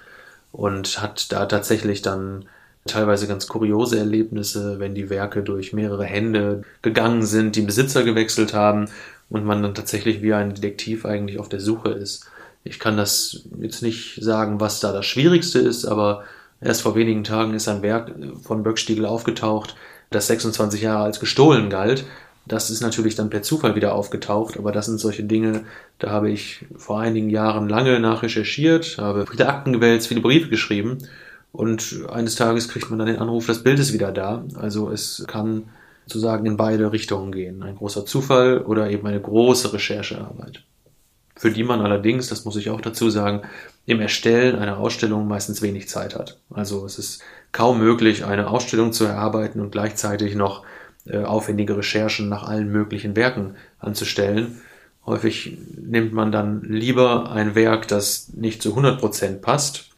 [0.52, 2.44] und hat da tatsächlich dann
[2.86, 8.54] teilweise ganz kuriose Erlebnisse, wenn die Werke durch mehrere Hände gegangen sind, die Besitzer gewechselt
[8.54, 8.86] haben
[9.28, 12.26] und man dann tatsächlich wie ein Detektiv eigentlich auf der Suche ist.
[12.64, 16.24] Ich kann das jetzt nicht sagen, was da das Schwierigste ist, aber
[16.60, 18.12] erst vor wenigen Tagen ist ein Werk
[18.42, 19.76] von Böckstiegel aufgetaucht,
[20.10, 22.04] das 26 Jahre als gestohlen galt.
[22.46, 25.64] Das ist natürlich dann per Zufall wieder aufgetaucht, aber das sind solche Dinge,
[25.98, 30.98] da habe ich vor einigen Jahren lange nachrecherchiert, habe viele Akten gewälzt, viele Briefe geschrieben
[31.52, 34.44] und eines Tages kriegt man dann den Anruf, das Bild ist wieder da.
[34.54, 35.64] Also es kann
[36.06, 37.62] sozusagen in beide Richtungen gehen.
[37.62, 40.64] Ein großer Zufall oder eben eine große Recherchearbeit.
[41.36, 43.42] Für die man allerdings, das muss ich auch dazu sagen,
[43.86, 46.38] im Erstellen einer Ausstellung meistens wenig Zeit hat.
[46.50, 47.22] Also es ist
[47.52, 50.64] kaum möglich, eine Ausstellung zu erarbeiten und gleichzeitig noch
[51.06, 54.60] äh, aufwendige Recherchen nach allen möglichen Werken anzustellen.
[55.06, 59.90] Häufig nimmt man dann lieber ein Werk, das nicht zu 100% passt,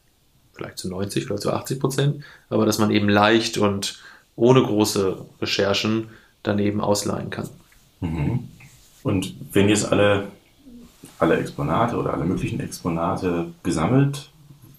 [0.53, 4.01] vielleicht zu 90 oder zu 80 Prozent, aber dass man eben leicht und
[4.35, 6.09] ohne große Recherchen
[6.41, 7.49] dann eben ausleihen kann.
[7.99, 8.47] Mhm.
[9.03, 10.29] Und wenn jetzt alle,
[11.19, 14.29] alle Exponate oder alle möglichen Exponate gesammelt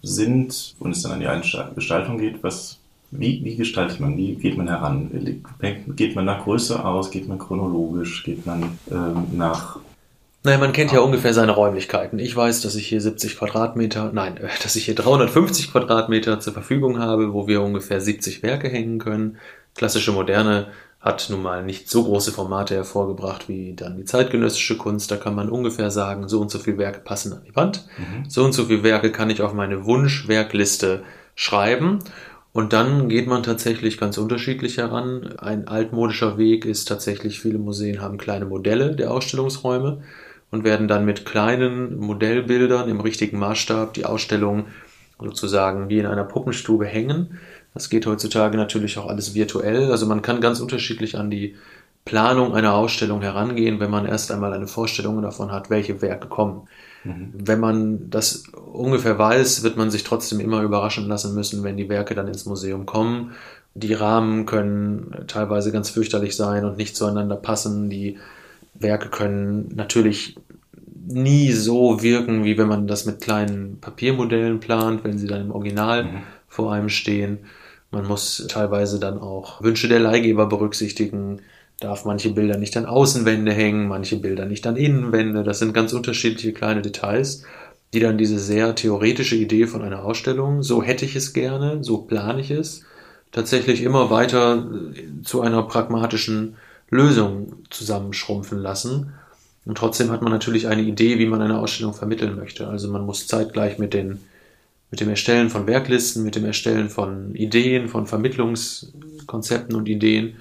[0.05, 2.78] sind und es dann an die Gestaltung geht, was,
[3.11, 5.11] wie, wie gestaltet man, wie geht man heran?
[5.96, 9.78] Geht man nach Größe aus, geht man chronologisch, geht man ähm, nach
[10.42, 12.18] Naja, man kennt ja ungefähr seine Räumlichkeiten.
[12.18, 16.98] Ich weiß, dass ich hier 70 Quadratmeter, nein, dass ich hier 350 Quadratmeter zur Verfügung
[16.98, 19.38] habe, wo wir ungefähr 70 Werke hängen können.
[19.74, 20.68] Klassische Moderne
[21.05, 25.11] hat nun mal nicht so große Formate hervorgebracht wie dann die zeitgenössische Kunst.
[25.11, 27.86] Da kann man ungefähr sagen, so und so viele Werke passen an die Wand.
[28.26, 31.02] So und so viele Werke kann ich auf meine Wunschwerkliste
[31.34, 31.98] schreiben.
[32.52, 35.34] Und dann geht man tatsächlich ganz unterschiedlich heran.
[35.38, 40.02] Ein altmodischer Weg ist tatsächlich, viele Museen haben kleine Modelle der Ausstellungsräume
[40.50, 44.66] und werden dann mit kleinen Modellbildern im richtigen Maßstab die Ausstellung
[45.18, 47.38] sozusagen wie in einer Puppenstube hängen.
[47.75, 49.91] Das geht heutzutage natürlich auch alles virtuell.
[49.91, 51.57] Also man kann ganz unterschiedlich an die
[52.05, 56.68] Planung einer Ausstellung herangehen, wenn man erst einmal eine Vorstellung davon hat, welche Werke kommen.
[57.05, 61.91] Wenn man das ungefähr weiß, wird man sich trotzdem immer überraschen lassen müssen, wenn die
[61.91, 63.33] Werke dann ins Museum kommen.
[63.75, 67.91] Die Rahmen können teilweise ganz fürchterlich sein und nicht zueinander passen.
[67.91, 68.18] Die
[68.72, 70.37] Werke können natürlich
[71.07, 75.51] nie so wirken, wie wenn man das mit kleinen Papiermodellen plant, wenn sie dann im
[75.51, 77.41] Original vor einem stehen.
[77.95, 81.42] Man muss teilweise dann auch Wünsche der Leihgeber berücksichtigen,
[81.78, 85.45] darf manche Bilder nicht an Außenwände hängen, manche Bilder nicht an Innenwände.
[85.45, 87.45] Das sind ganz unterschiedliche kleine Details,
[87.92, 91.99] die dann diese sehr theoretische Idee von einer Ausstellung, so hätte ich es gerne, so
[91.99, 92.82] plane ich es,
[93.30, 94.66] tatsächlich immer weiter
[95.22, 96.57] zu einer pragmatischen
[96.90, 99.12] Lösung zusammenschrumpfen lassen.
[99.66, 102.66] Und trotzdem hat man natürlich eine Idee, wie man eine Ausstellung vermitteln möchte.
[102.66, 104.18] Also man muss zeitgleich mit den,
[104.95, 110.36] mit dem Erstellen von Werklisten, mit dem Erstellen von Ideen, von Vermittlungskonzepten und Ideen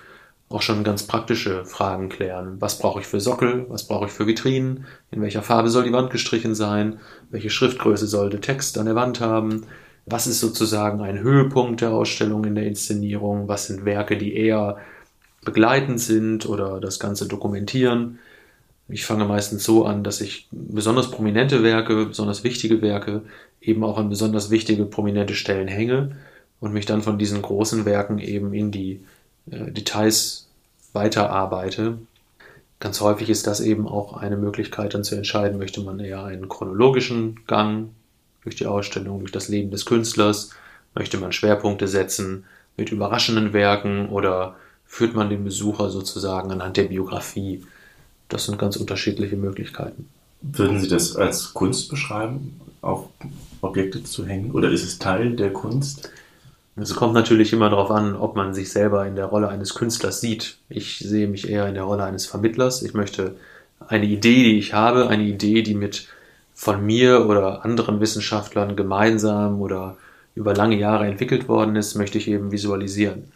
[0.48, 2.58] auch schon ganz praktische Fragen klären.
[2.60, 3.66] Was brauche ich für Sockel?
[3.70, 4.86] Was brauche ich für Vitrinen?
[5.10, 7.00] In welcher Farbe soll die Wand gestrichen sein?
[7.32, 9.66] Welche Schriftgröße soll der Text an der Wand haben?
[10.06, 13.48] Was ist sozusagen ein Höhepunkt der Ausstellung in der Inszenierung?
[13.48, 14.78] Was sind Werke, die eher
[15.44, 18.20] begleitend sind oder das Ganze dokumentieren?
[18.88, 23.24] Ich fange meistens so an, dass ich besonders prominente Werke, besonders wichtige Werke
[23.64, 26.18] eben auch an besonders wichtige, prominente Stellen hänge
[26.60, 29.04] und mich dann von diesen großen Werken eben in die
[29.50, 30.48] äh, Details
[30.94, 31.98] weiterarbeite.
[32.80, 36.50] Ganz häufig ist das eben auch eine Möglichkeit, dann zu entscheiden, möchte man eher einen
[36.50, 37.90] chronologischen Gang
[38.44, 40.52] durch die Ausstellung, durch das Leben des Künstlers,
[40.94, 42.44] möchte man Schwerpunkte setzen
[42.76, 44.56] mit überraschenden Werken oder
[44.86, 47.64] führt man den Besucher sozusagen anhand der Biografie.
[48.28, 50.10] Das sind ganz unterschiedliche Möglichkeiten.
[50.42, 53.08] Würden Sie das als Kunst beschreiben, auf
[53.62, 54.52] Objekte zu hängen?
[54.52, 56.12] Oder ist es Teil der Kunst?
[56.76, 60.22] Es kommt natürlich immer darauf an, ob man sich selber in der Rolle eines Künstlers
[60.22, 60.58] sieht.
[60.70, 62.82] Ich sehe mich eher in der Rolle eines Vermittlers.
[62.82, 63.36] Ich möchte
[63.88, 66.08] eine Idee, die ich habe, eine Idee, die mit
[66.56, 69.98] von mir oder anderen Wissenschaftlern gemeinsam oder
[70.36, 73.32] über lange Jahre entwickelt worden ist, möchte ich eben visualisieren.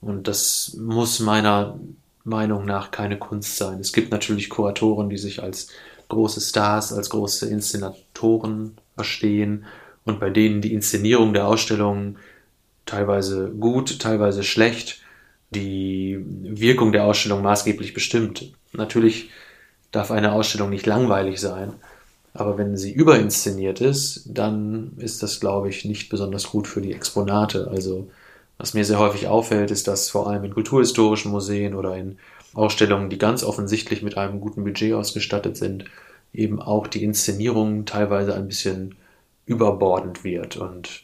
[0.00, 1.78] Und das muss meiner
[2.22, 3.80] Meinung nach keine Kunst sein.
[3.80, 5.68] Es gibt natürlich Kuratoren, die sich als
[6.08, 9.64] große Stars, als große Inszenatoren verstehen
[10.04, 12.16] und bei denen die Inszenierung der Ausstellung
[12.84, 15.00] teilweise gut, teilweise schlecht,
[15.50, 18.52] die Wirkung der Ausstellung maßgeblich bestimmt.
[18.72, 19.30] Natürlich
[19.90, 21.74] darf eine Ausstellung nicht langweilig sein,
[22.34, 26.92] aber wenn sie überinszeniert ist, dann ist das, glaube ich, nicht besonders gut für die
[26.92, 27.68] Exponate.
[27.70, 28.08] Also
[28.58, 32.18] was mir sehr häufig auffällt, ist, dass vor allem in kulturhistorischen Museen oder in
[32.56, 35.84] Ausstellungen, die ganz offensichtlich mit einem guten Budget ausgestattet sind,
[36.32, 38.96] eben auch die Inszenierung teilweise ein bisschen
[39.46, 41.02] überbordend wird und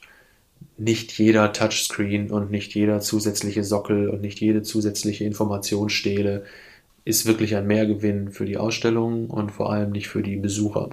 [0.79, 6.45] nicht jeder Touchscreen und nicht jeder zusätzliche Sockel und nicht jede zusätzliche Informationsstele
[7.05, 10.91] ist wirklich ein Mehrgewinn für die Ausstellung und vor allem nicht für die Besucher.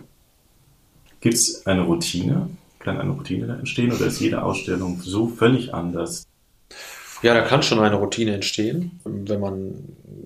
[1.22, 2.50] Gibt es eine Routine?
[2.80, 6.26] Kann eine Routine da entstehen oder ist jede Ausstellung so völlig anders?
[7.22, 9.76] Ja, da kann schon eine Routine entstehen, wenn man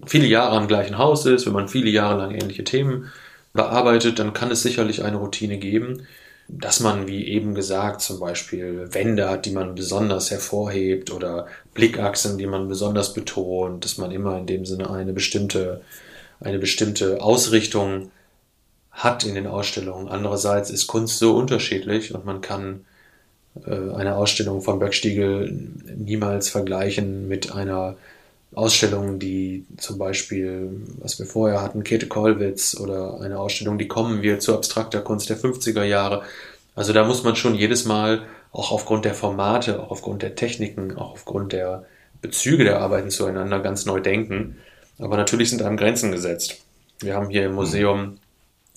[0.06, 3.12] viele Jahre am gleichen Haus ist, wenn man viele Jahre lang ähnliche Themen
[3.54, 6.06] bearbeitet, dann kann es sicherlich eine Routine geben
[6.48, 12.38] dass man, wie eben gesagt, zum Beispiel Wände hat, die man besonders hervorhebt oder Blickachsen,
[12.38, 15.82] die man besonders betont, dass man immer in dem Sinne eine bestimmte,
[16.40, 18.12] eine bestimmte Ausrichtung
[18.92, 20.10] hat in den Ausstellungen.
[20.10, 22.86] Andererseits ist Kunst so unterschiedlich und man kann
[23.66, 25.52] eine Ausstellung von Bergstiegel
[25.96, 27.96] niemals vergleichen mit einer
[28.56, 34.22] Ausstellungen, die zum Beispiel, was wir vorher hatten, Käthe Kollwitz oder eine Ausstellung, die kommen
[34.22, 36.24] wird zu abstrakter Kunst der 50er Jahre.
[36.76, 40.96] Also da muss man schon jedes Mal auch aufgrund der Formate, auch aufgrund der Techniken,
[40.98, 41.86] auch aufgrund der
[42.22, 44.58] Bezüge der Arbeiten zueinander ganz neu denken.
[45.00, 46.58] Aber natürlich sind einem Grenzen gesetzt.
[47.00, 48.18] Wir haben hier im Museum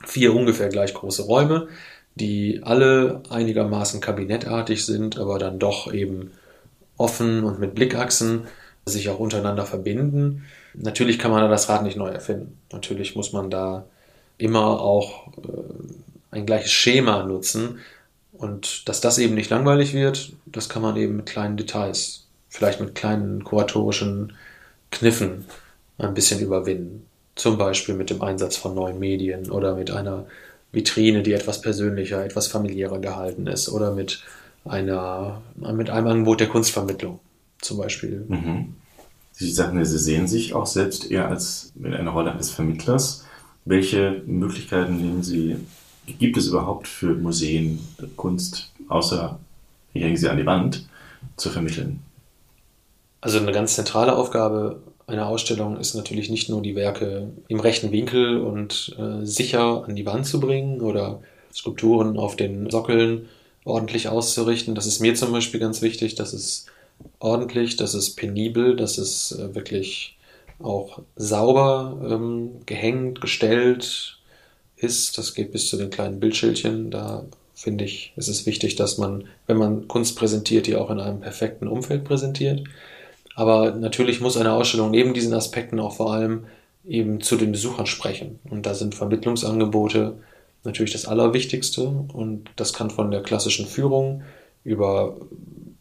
[0.04, 1.68] vier ungefähr gleich große Räume,
[2.16, 6.32] die alle einigermaßen kabinettartig sind, aber dann doch eben
[6.96, 8.46] offen und mit Blickachsen
[8.86, 10.44] sich auch untereinander verbinden.
[10.74, 12.58] Natürlich kann man da das Rad nicht neu erfinden.
[12.72, 13.84] Natürlich muss man da
[14.38, 17.78] immer auch äh, ein gleiches Schema nutzen.
[18.32, 22.80] Und dass das eben nicht langweilig wird, das kann man eben mit kleinen Details, vielleicht
[22.80, 24.34] mit kleinen kuratorischen
[24.90, 25.46] Kniffen
[25.98, 27.06] ein bisschen überwinden.
[27.34, 30.26] Zum Beispiel mit dem Einsatz von neuen Medien oder mit einer
[30.76, 34.22] Vitrine, die etwas persönlicher, etwas familiärer gehalten ist oder mit
[34.66, 37.18] einer, mit einem Angebot der Kunstvermittlung
[37.62, 38.26] zum Beispiel.
[38.28, 38.74] Mhm.
[39.32, 43.24] Sie sagten, Sie sehen sich auch selbst eher als in einer Rolle eines Vermittlers.
[43.64, 45.56] Welche Möglichkeiten nehmen Sie,
[46.18, 47.80] gibt es überhaupt für Museen
[48.16, 49.38] Kunst, außer
[49.94, 50.86] ich hänge sie an die Wand,
[51.36, 52.00] zu vermitteln?
[53.22, 57.92] Also eine ganz zentrale Aufgabe einer Ausstellung ist natürlich nicht nur die Werke im rechten
[57.92, 61.20] Winkel und äh, sicher an die Wand zu bringen oder
[61.52, 63.28] Skulpturen auf den Sockeln
[63.64, 64.74] ordentlich auszurichten.
[64.74, 66.66] Das ist mir zum Beispiel ganz wichtig, dass es
[67.18, 70.16] ordentlich, das ist penibel, das ist äh, wirklich
[70.58, 74.18] auch sauber ähm, gehängt, gestellt
[74.76, 75.18] ist.
[75.18, 76.90] Das geht bis zu den kleinen Bildschildchen.
[76.90, 81.00] Da finde ich, ist es wichtig, dass man, wenn man Kunst präsentiert, die auch in
[81.00, 82.62] einem perfekten Umfeld präsentiert.
[83.36, 86.46] Aber natürlich muss eine Ausstellung neben diesen Aspekten auch vor allem
[86.86, 88.38] eben zu den Besuchern sprechen.
[88.48, 90.14] Und da sind Vermittlungsangebote
[90.64, 91.86] natürlich das Allerwichtigste.
[92.14, 94.22] Und das kann von der klassischen Führung
[94.64, 95.16] über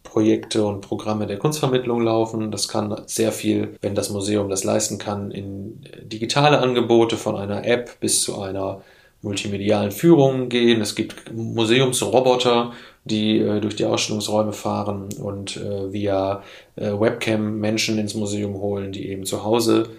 [0.04, 2.52] Projekte und Programme der Kunstvermittlung laufen.
[2.52, 7.66] Das kann sehr viel, wenn das Museum das leisten kann, in digitale Angebote von einer
[7.66, 8.82] App bis zu einer
[9.22, 10.82] multimedialen Führung gehen.
[10.82, 12.74] Es gibt Museumsroboter,
[13.06, 16.44] die äh, durch die Ausstellungsräume fahren und äh, via
[16.76, 19.90] äh, Webcam Menschen ins Museum holen, die eben zu Hause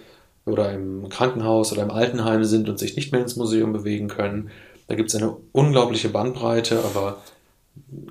[0.45, 4.49] oder im Krankenhaus oder im Altenheim sind und sich nicht mehr ins Museum bewegen können.
[4.87, 7.21] Da gibt es eine unglaubliche Bandbreite, aber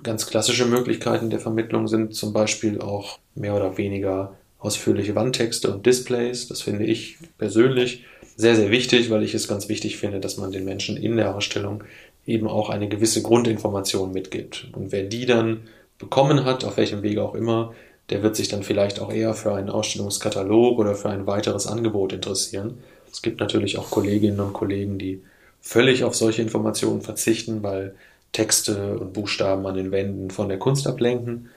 [0.03, 5.87] ganz klassische Möglichkeiten der Vermittlung sind zum Beispiel auch mehr oder weniger ausführliche Wandtexte und
[5.87, 6.49] Displays.
[6.49, 8.05] Das finde ich persönlich
[8.37, 11.35] sehr, sehr wichtig, weil ich es ganz wichtig finde, dass man den Menschen in der
[11.35, 11.85] Ausstellung
[12.27, 14.69] eben auch eine gewisse Grundinformation mitgibt.
[14.73, 15.63] Und wer die dann
[15.99, 17.73] bekommen hat, auf welchem Wege auch immer,
[18.11, 22.13] der wird sich dann vielleicht auch eher für einen Ausstellungskatalog oder für ein weiteres Angebot
[22.13, 22.79] interessieren.
[23.11, 25.23] Es gibt natürlich auch Kolleginnen und Kollegen, die
[25.61, 27.95] völlig auf solche Informationen verzichten, weil
[28.33, 31.49] Texte und Buchstaben an den Wänden von der Kunst ablenken.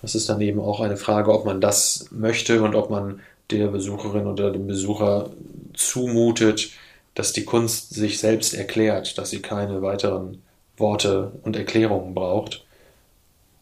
[0.00, 3.66] Das ist dann eben auch eine Frage, ob man das möchte und ob man der
[3.66, 5.30] Besucherin oder dem Besucher
[5.74, 6.70] zumutet,
[7.14, 10.42] dass die Kunst sich selbst erklärt, dass sie keine weiteren
[10.76, 12.64] Worte und Erklärungen braucht.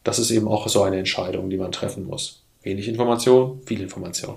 [0.04, 2.42] Das ist eben auch so eine Entscheidung, die man treffen muss.
[2.62, 4.36] Wenig Information, viel Information.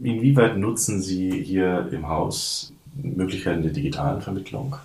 [0.00, 4.76] Inwieweit nutzen Sie hier im Haus Möglichkeiten der digitalen Vermittlung?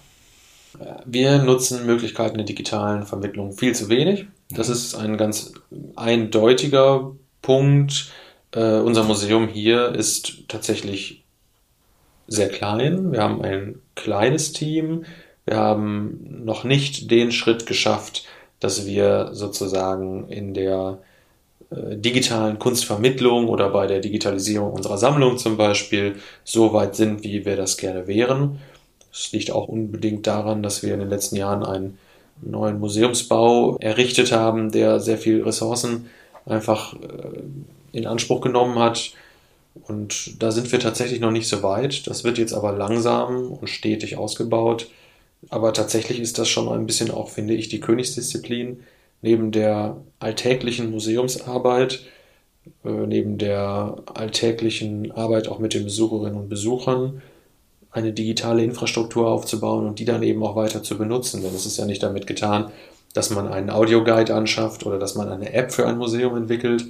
[1.05, 4.27] Wir nutzen Möglichkeiten der digitalen Vermittlung viel zu wenig.
[4.49, 5.53] Das ist ein ganz
[5.95, 8.11] eindeutiger Punkt.
[8.55, 11.25] Uh, unser Museum hier ist tatsächlich
[12.27, 13.11] sehr klein.
[13.11, 15.05] Wir haben ein kleines Team.
[15.45, 18.25] Wir haben noch nicht den Schritt geschafft,
[18.59, 20.99] dass wir sozusagen in der
[21.69, 27.45] äh, digitalen Kunstvermittlung oder bei der Digitalisierung unserer Sammlung zum Beispiel so weit sind, wie
[27.45, 28.59] wir das gerne wären.
[29.11, 31.97] Es liegt auch unbedingt daran, dass wir in den letzten Jahren einen
[32.41, 36.09] neuen Museumsbau errichtet haben, der sehr viel Ressourcen
[36.45, 39.11] einfach äh, in Anspruch genommen hat.
[39.83, 42.07] Und da sind wir tatsächlich noch nicht so weit.
[42.07, 44.89] Das wird jetzt aber langsam und stetig ausgebaut.
[45.49, 48.83] Aber tatsächlich ist das schon ein bisschen auch, finde ich, die Königsdisziplin.
[49.21, 52.01] Neben der alltäglichen Museumsarbeit,
[52.83, 57.21] äh, neben der alltäglichen Arbeit auch mit den Besucherinnen und Besuchern,
[57.91, 61.41] eine digitale Infrastruktur aufzubauen und die dann eben auch weiter zu benutzen.
[61.41, 62.71] Denn es ist ja nicht damit getan,
[63.13, 66.85] dass man einen Audioguide anschafft oder dass man eine App für ein Museum entwickelt.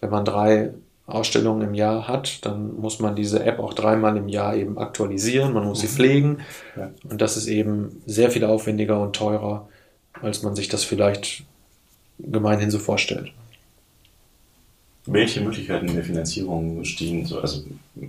[0.00, 0.72] Wenn man drei
[1.08, 5.54] Ausstellungen im Jahr hat, dann muss man diese App auch dreimal im Jahr eben aktualisieren,
[5.54, 5.90] man muss sie mhm.
[5.90, 6.38] pflegen
[6.76, 6.90] ja.
[7.08, 9.68] und das ist eben sehr viel aufwendiger und teurer,
[10.20, 11.44] als man sich das vielleicht
[12.18, 13.32] gemeinhin so vorstellt.
[15.06, 17.62] Welche Möglichkeiten der Finanzierung stehen, also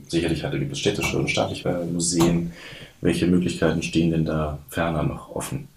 [0.10, 2.52] sicherlich gibt es städtische und staatliche Museen,
[3.00, 5.70] welche Möglichkeiten stehen denn da ferner noch offen?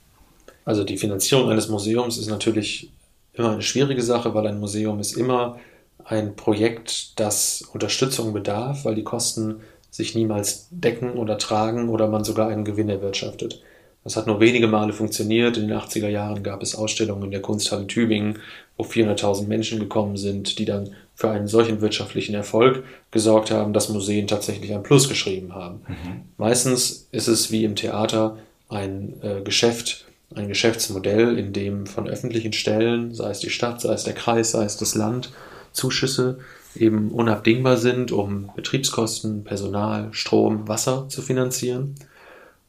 [0.65, 2.91] Also die Finanzierung eines Museums ist natürlich
[3.35, 5.61] immer eine schwierige Sache, weil ein Museum ist immer
[6.05, 12.25] ein Projekt, das Unterstützung bedarf, weil die Kosten sich niemals decken oder tragen oder man
[12.25, 13.63] sogar einen Gewinn erwirtschaftet.
[14.05, 15.57] Das hat nur wenige Male funktioniert.
[15.57, 18.41] In den 80er Jahren gab es Ausstellungen in der Kunsthalle Tübingen,
[18.77, 23.91] wo 400.000 Menschen gekommen sind, die dann für einen solchen wirtschaftlichen Erfolg gesorgt haben, dass
[23.91, 25.83] Museen tatsächlich ein Plus geschrieben haben.
[25.87, 26.23] Mhm.
[26.37, 28.39] Meistens ist es wie im Theater
[28.69, 33.93] ein äh, Geschäft, ein Geschäftsmodell, in dem von öffentlichen Stellen, sei es die Stadt, sei
[33.93, 35.31] es der Kreis, sei es das Land,
[35.73, 36.39] Zuschüsse
[36.75, 41.95] eben unabdingbar sind, um Betriebskosten, Personal, Strom, Wasser zu finanzieren.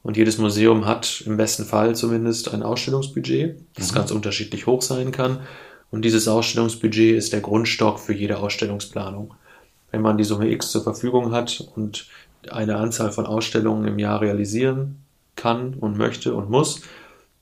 [0.01, 3.95] Und jedes Museum hat im besten Fall zumindest ein Ausstellungsbudget, das mhm.
[3.95, 5.39] ganz unterschiedlich hoch sein kann.
[5.91, 9.33] Und dieses Ausstellungsbudget ist der Grundstock für jede Ausstellungsplanung.
[9.91, 12.07] Wenn man die Summe X zur Verfügung hat und
[12.49, 14.97] eine Anzahl von Ausstellungen im Jahr realisieren
[15.35, 16.81] kann und möchte und muss,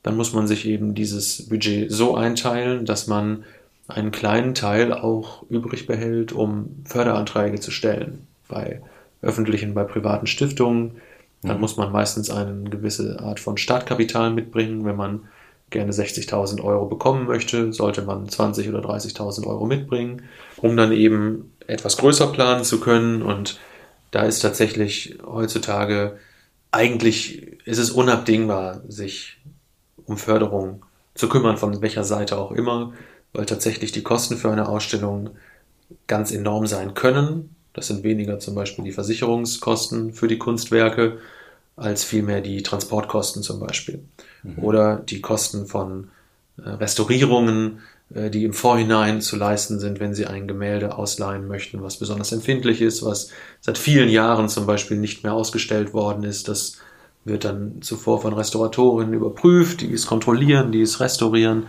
[0.02, 3.44] dann muss man sich eben dieses Budget so einteilen, dass man
[3.88, 8.26] einen kleinen Teil auch übrig behält, um Förderanträge zu stellen.
[8.48, 8.82] Bei
[9.22, 10.96] öffentlichen, bei privaten Stiftungen.
[11.42, 11.60] Dann mhm.
[11.60, 14.84] muss man meistens eine gewisse Art von Startkapital mitbringen.
[14.84, 15.28] Wenn man
[15.70, 20.22] gerne 60.000 Euro bekommen möchte, sollte man 20.000 oder 30.000 Euro mitbringen,
[20.58, 23.22] um dann eben etwas größer planen zu können.
[23.22, 23.58] Und
[24.10, 26.18] da ist tatsächlich heutzutage
[26.70, 29.38] eigentlich ist es unabdingbar, sich
[30.06, 32.94] um Förderung zu kümmern, von welcher Seite auch immer
[33.32, 35.30] weil tatsächlich die Kosten für eine Ausstellung
[36.06, 37.54] ganz enorm sein können.
[37.72, 41.18] Das sind weniger zum Beispiel die Versicherungskosten für die Kunstwerke
[41.76, 44.04] als vielmehr die Transportkosten zum Beispiel.
[44.42, 44.58] Mhm.
[44.58, 46.10] Oder die Kosten von
[46.62, 47.80] äh, Restaurierungen,
[48.14, 52.32] äh, die im Vorhinein zu leisten sind, wenn Sie ein Gemälde ausleihen möchten, was besonders
[52.32, 53.30] empfindlich ist, was
[53.60, 56.48] seit vielen Jahren zum Beispiel nicht mehr ausgestellt worden ist.
[56.48, 56.76] Das
[57.24, 61.64] wird dann zuvor von Restauratorinnen überprüft, die es kontrollieren, die es restaurieren.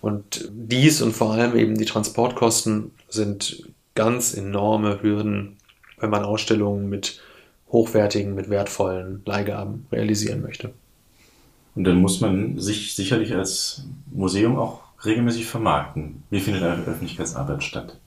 [0.00, 5.56] Und dies und vor allem eben die Transportkosten sind ganz enorme Hürden,
[5.98, 7.20] wenn man Ausstellungen mit
[7.70, 10.72] hochwertigen, mit wertvollen Leihgaben realisieren möchte.
[11.74, 16.22] Und dann muss man sich sicherlich als Museum auch regelmäßig vermarkten?
[16.30, 17.98] Wie findet eure Öffentlichkeitsarbeit statt?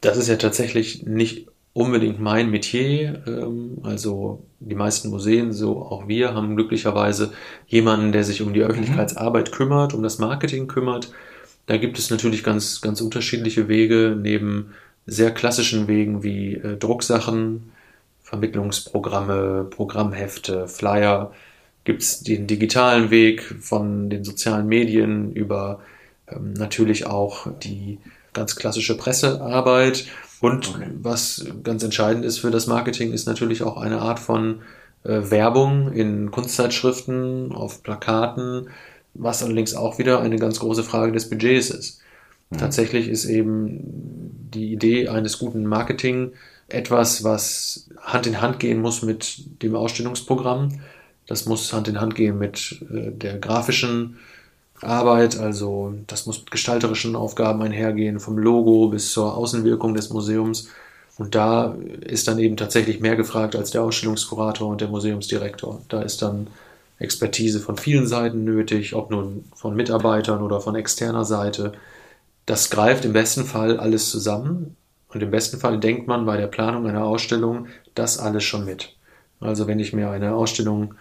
[0.00, 3.22] Das ist ja tatsächlich nicht unbedingt mein Metier.
[3.26, 7.32] Ähm, also die meisten Museen, so auch wir, haben glücklicherweise
[7.66, 11.12] jemanden, der sich um die Öffentlichkeitsarbeit kümmert, um das Marketing kümmert.
[11.66, 14.72] Da gibt es natürlich ganz, ganz unterschiedliche Wege, neben
[15.04, 17.72] sehr klassischen Wegen wie äh, Drucksachen,
[18.22, 21.32] Vermittlungsprogramme, Programmhefte, Flyer,
[21.84, 25.80] gibt es den digitalen Weg von den sozialen Medien über
[26.26, 27.98] ähm, natürlich auch die
[28.32, 30.06] ganz klassische Pressearbeit.
[30.46, 30.90] Und okay.
[31.02, 34.60] was ganz entscheidend ist für das Marketing, ist natürlich auch eine Art von
[35.02, 38.68] äh, Werbung in Kunstzeitschriften, auf Plakaten,
[39.14, 42.00] was allerdings auch wieder eine ganz große Frage des Budgets ist.
[42.50, 42.58] Mhm.
[42.58, 43.80] Tatsächlich ist eben
[44.54, 46.32] die Idee eines guten Marketing
[46.68, 50.80] etwas, was Hand in Hand gehen muss mit dem Ausstellungsprogramm.
[51.26, 54.18] Das muss Hand in Hand gehen mit äh, der grafischen
[54.82, 60.68] Arbeit, also das muss mit gestalterischen Aufgaben einhergehen, vom Logo bis zur Außenwirkung des Museums.
[61.18, 65.80] Und da ist dann eben tatsächlich mehr gefragt als der Ausstellungskurator und der Museumsdirektor.
[65.88, 66.48] Da ist dann
[66.98, 71.72] Expertise von vielen Seiten nötig, ob nun von Mitarbeitern oder von externer Seite.
[72.44, 74.76] Das greift im besten Fall alles zusammen
[75.08, 78.94] und im besten Fall denkt man bei der Planung einer Ausstellung das alles schon mit.
[79.40, 80.94] Also wenn ich mir eine Ausstellung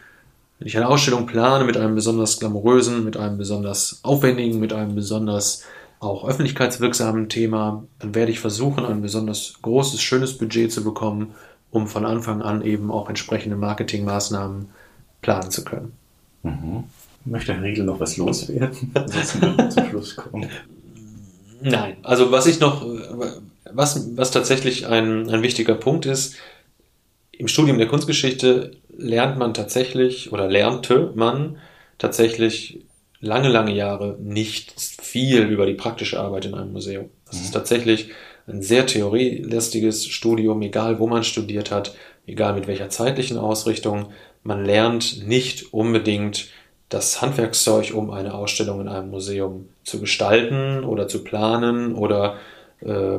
[0.60, 4.96] wenn ich eine Ausstellung plane mit einem besonders glamourösen, mit einem besonders aufwendigen, mit einem
[4.96, 5.64] besonders
[6.00, 11.34] auch öffentlichkeitswirksamen Thema, dann werde ich versuchen, ein besonders großes, schönes Budget zu bekommen,
[11.72, 14.70] um von Anfang an eben auch entsprechende Marketingmaßnahmen
[15.22, 15.94] planen zu können.
[16.44, 16.84] Mhm.
[17.26, 18.92] Möchte Herr Riegel noch was loswerden?
[18.94, 20.48] Ansonsten zum Schluss kommen.
[21.62, 22.86] Nein, also was ich noch,
[23.72, 26.36] was, was tatsächlich ein, ein wichtiger Punkt ist,
[27.32, 31.58] im Studium der Kunstgeschichte lernt man tatsächlich oder lernte man
[31.98, 32.82] tatsächlich
[33.20, 37.10] lange, lange Jahre nicht viel über die praktische Arbeit in einem Museum.
[37.26, 37.54] Das ist mhm.
[37.54, 38.10] tatsächlich
[38.48, 41.96] ein sehr theorielastiges Studium, egal wo man studiert hat,
[42.28, 44.08] egal mit welcher zeitlichen Ausrichtung.
[44.44, 46.50] Man lernt nicht unbedingt
[46.90, 52.38] das Handwerkszeug, um eine Ausstellung in einem Museum zu gestalten oder zu planen oder
[52.82, 53.18] äh,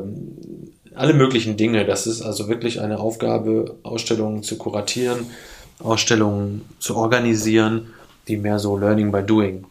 [0.94, 1.84] alle möglichen Dinge.
[1.84, 5.26] Das ist also wirklich eine Aufgabe, Ausstellungen zu kuratieren,
[5.80, 7.92] Ausstellungen zu organisieren,
[8.28, 9.64] die mehr so Learning by Doing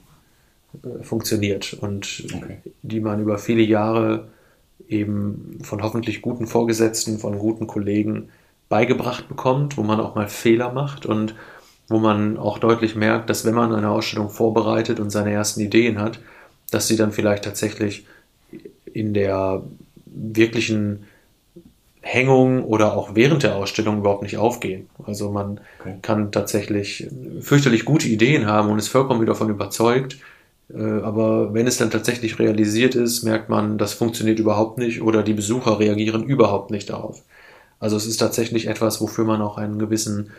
[0.84, 2.58] äh, funktioniert und okay.
[2.82, 4.28] die man über viele Jahre
[4.88, 8.30] eben von hoffentlich guten Vorgesetzten, von guten Kollegen
[8.70, 11.36] beigebracht bekommt, wo man auch mal Fehler macht und
[11.88, 15.99] wo man auch deutlich merkt, dass wenn man eine Ausstellung vorbereitet und seine ersten Ideen
[15.99, 16.20] hat,
[16.72, 18.08] dass sie dann vielleicht tatsächlich
[18.91, 19.64] in der
[20.06, 21.06] wirklichen
[22.08, 24.88] Hängung oder auch während der Ausstellung überhaupt nicht aufgehen.
[25.03, 25.95] Also man okay.
[26.03, 27.10] kann tatsächlich
[27.41, 30.18] fürchterlich gute Ideen haben und ist vollkommen davon überzeugt.
[30.72, 35.24] Äh, aber wenn es dann tatsächlich realisiert ist, merkt man, das funktioniert überhaupt nicht oder
[35.24, 37.24] die Besucher reagieren überhaupt nicht darauf.
[37.80, 40.30] Also es ist tatsächlich etwas, wofür man auch einen gewissen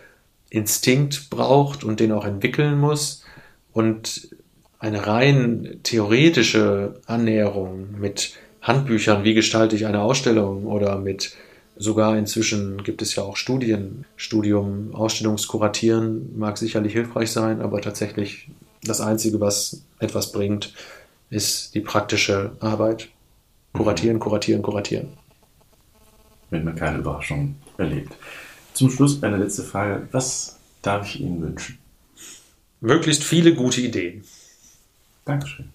[0.48, 3.24] Instinkt braucht und den auch entwickeln muss.
[3.72, 4.30] Und
[4.78, 11.34] eine rein theoretische Annäherung mit Handbüchern, wie gestalte ich eine Ausstellung oder mit
[11.78, 14.06] Sogar inzwischen gibt es ja auch Studien.
[14.16, 18.48] Studium Ausstellungskuratieren mag sicherlich hilfreich sein, aber tatsächlich
[18.82, 20.72] das Einzige, was etwas bringt,
[21.28, 23.08] ist die praktische Arbeit.
[23.74, 25.08] Kuratieren, kuratieren, kuratieren.
[26.48, 28.14] Wenn man keine Überraschung erlebt.
[28.72, 30.08] Zum Schluss eine letzte Frage.
[30.12, 31.78] Was darf ich Ihnen wünschen?
[32.80, 34.24] Möglichst viele gute Ideen.
[35.24, 35.70] Dankeschön.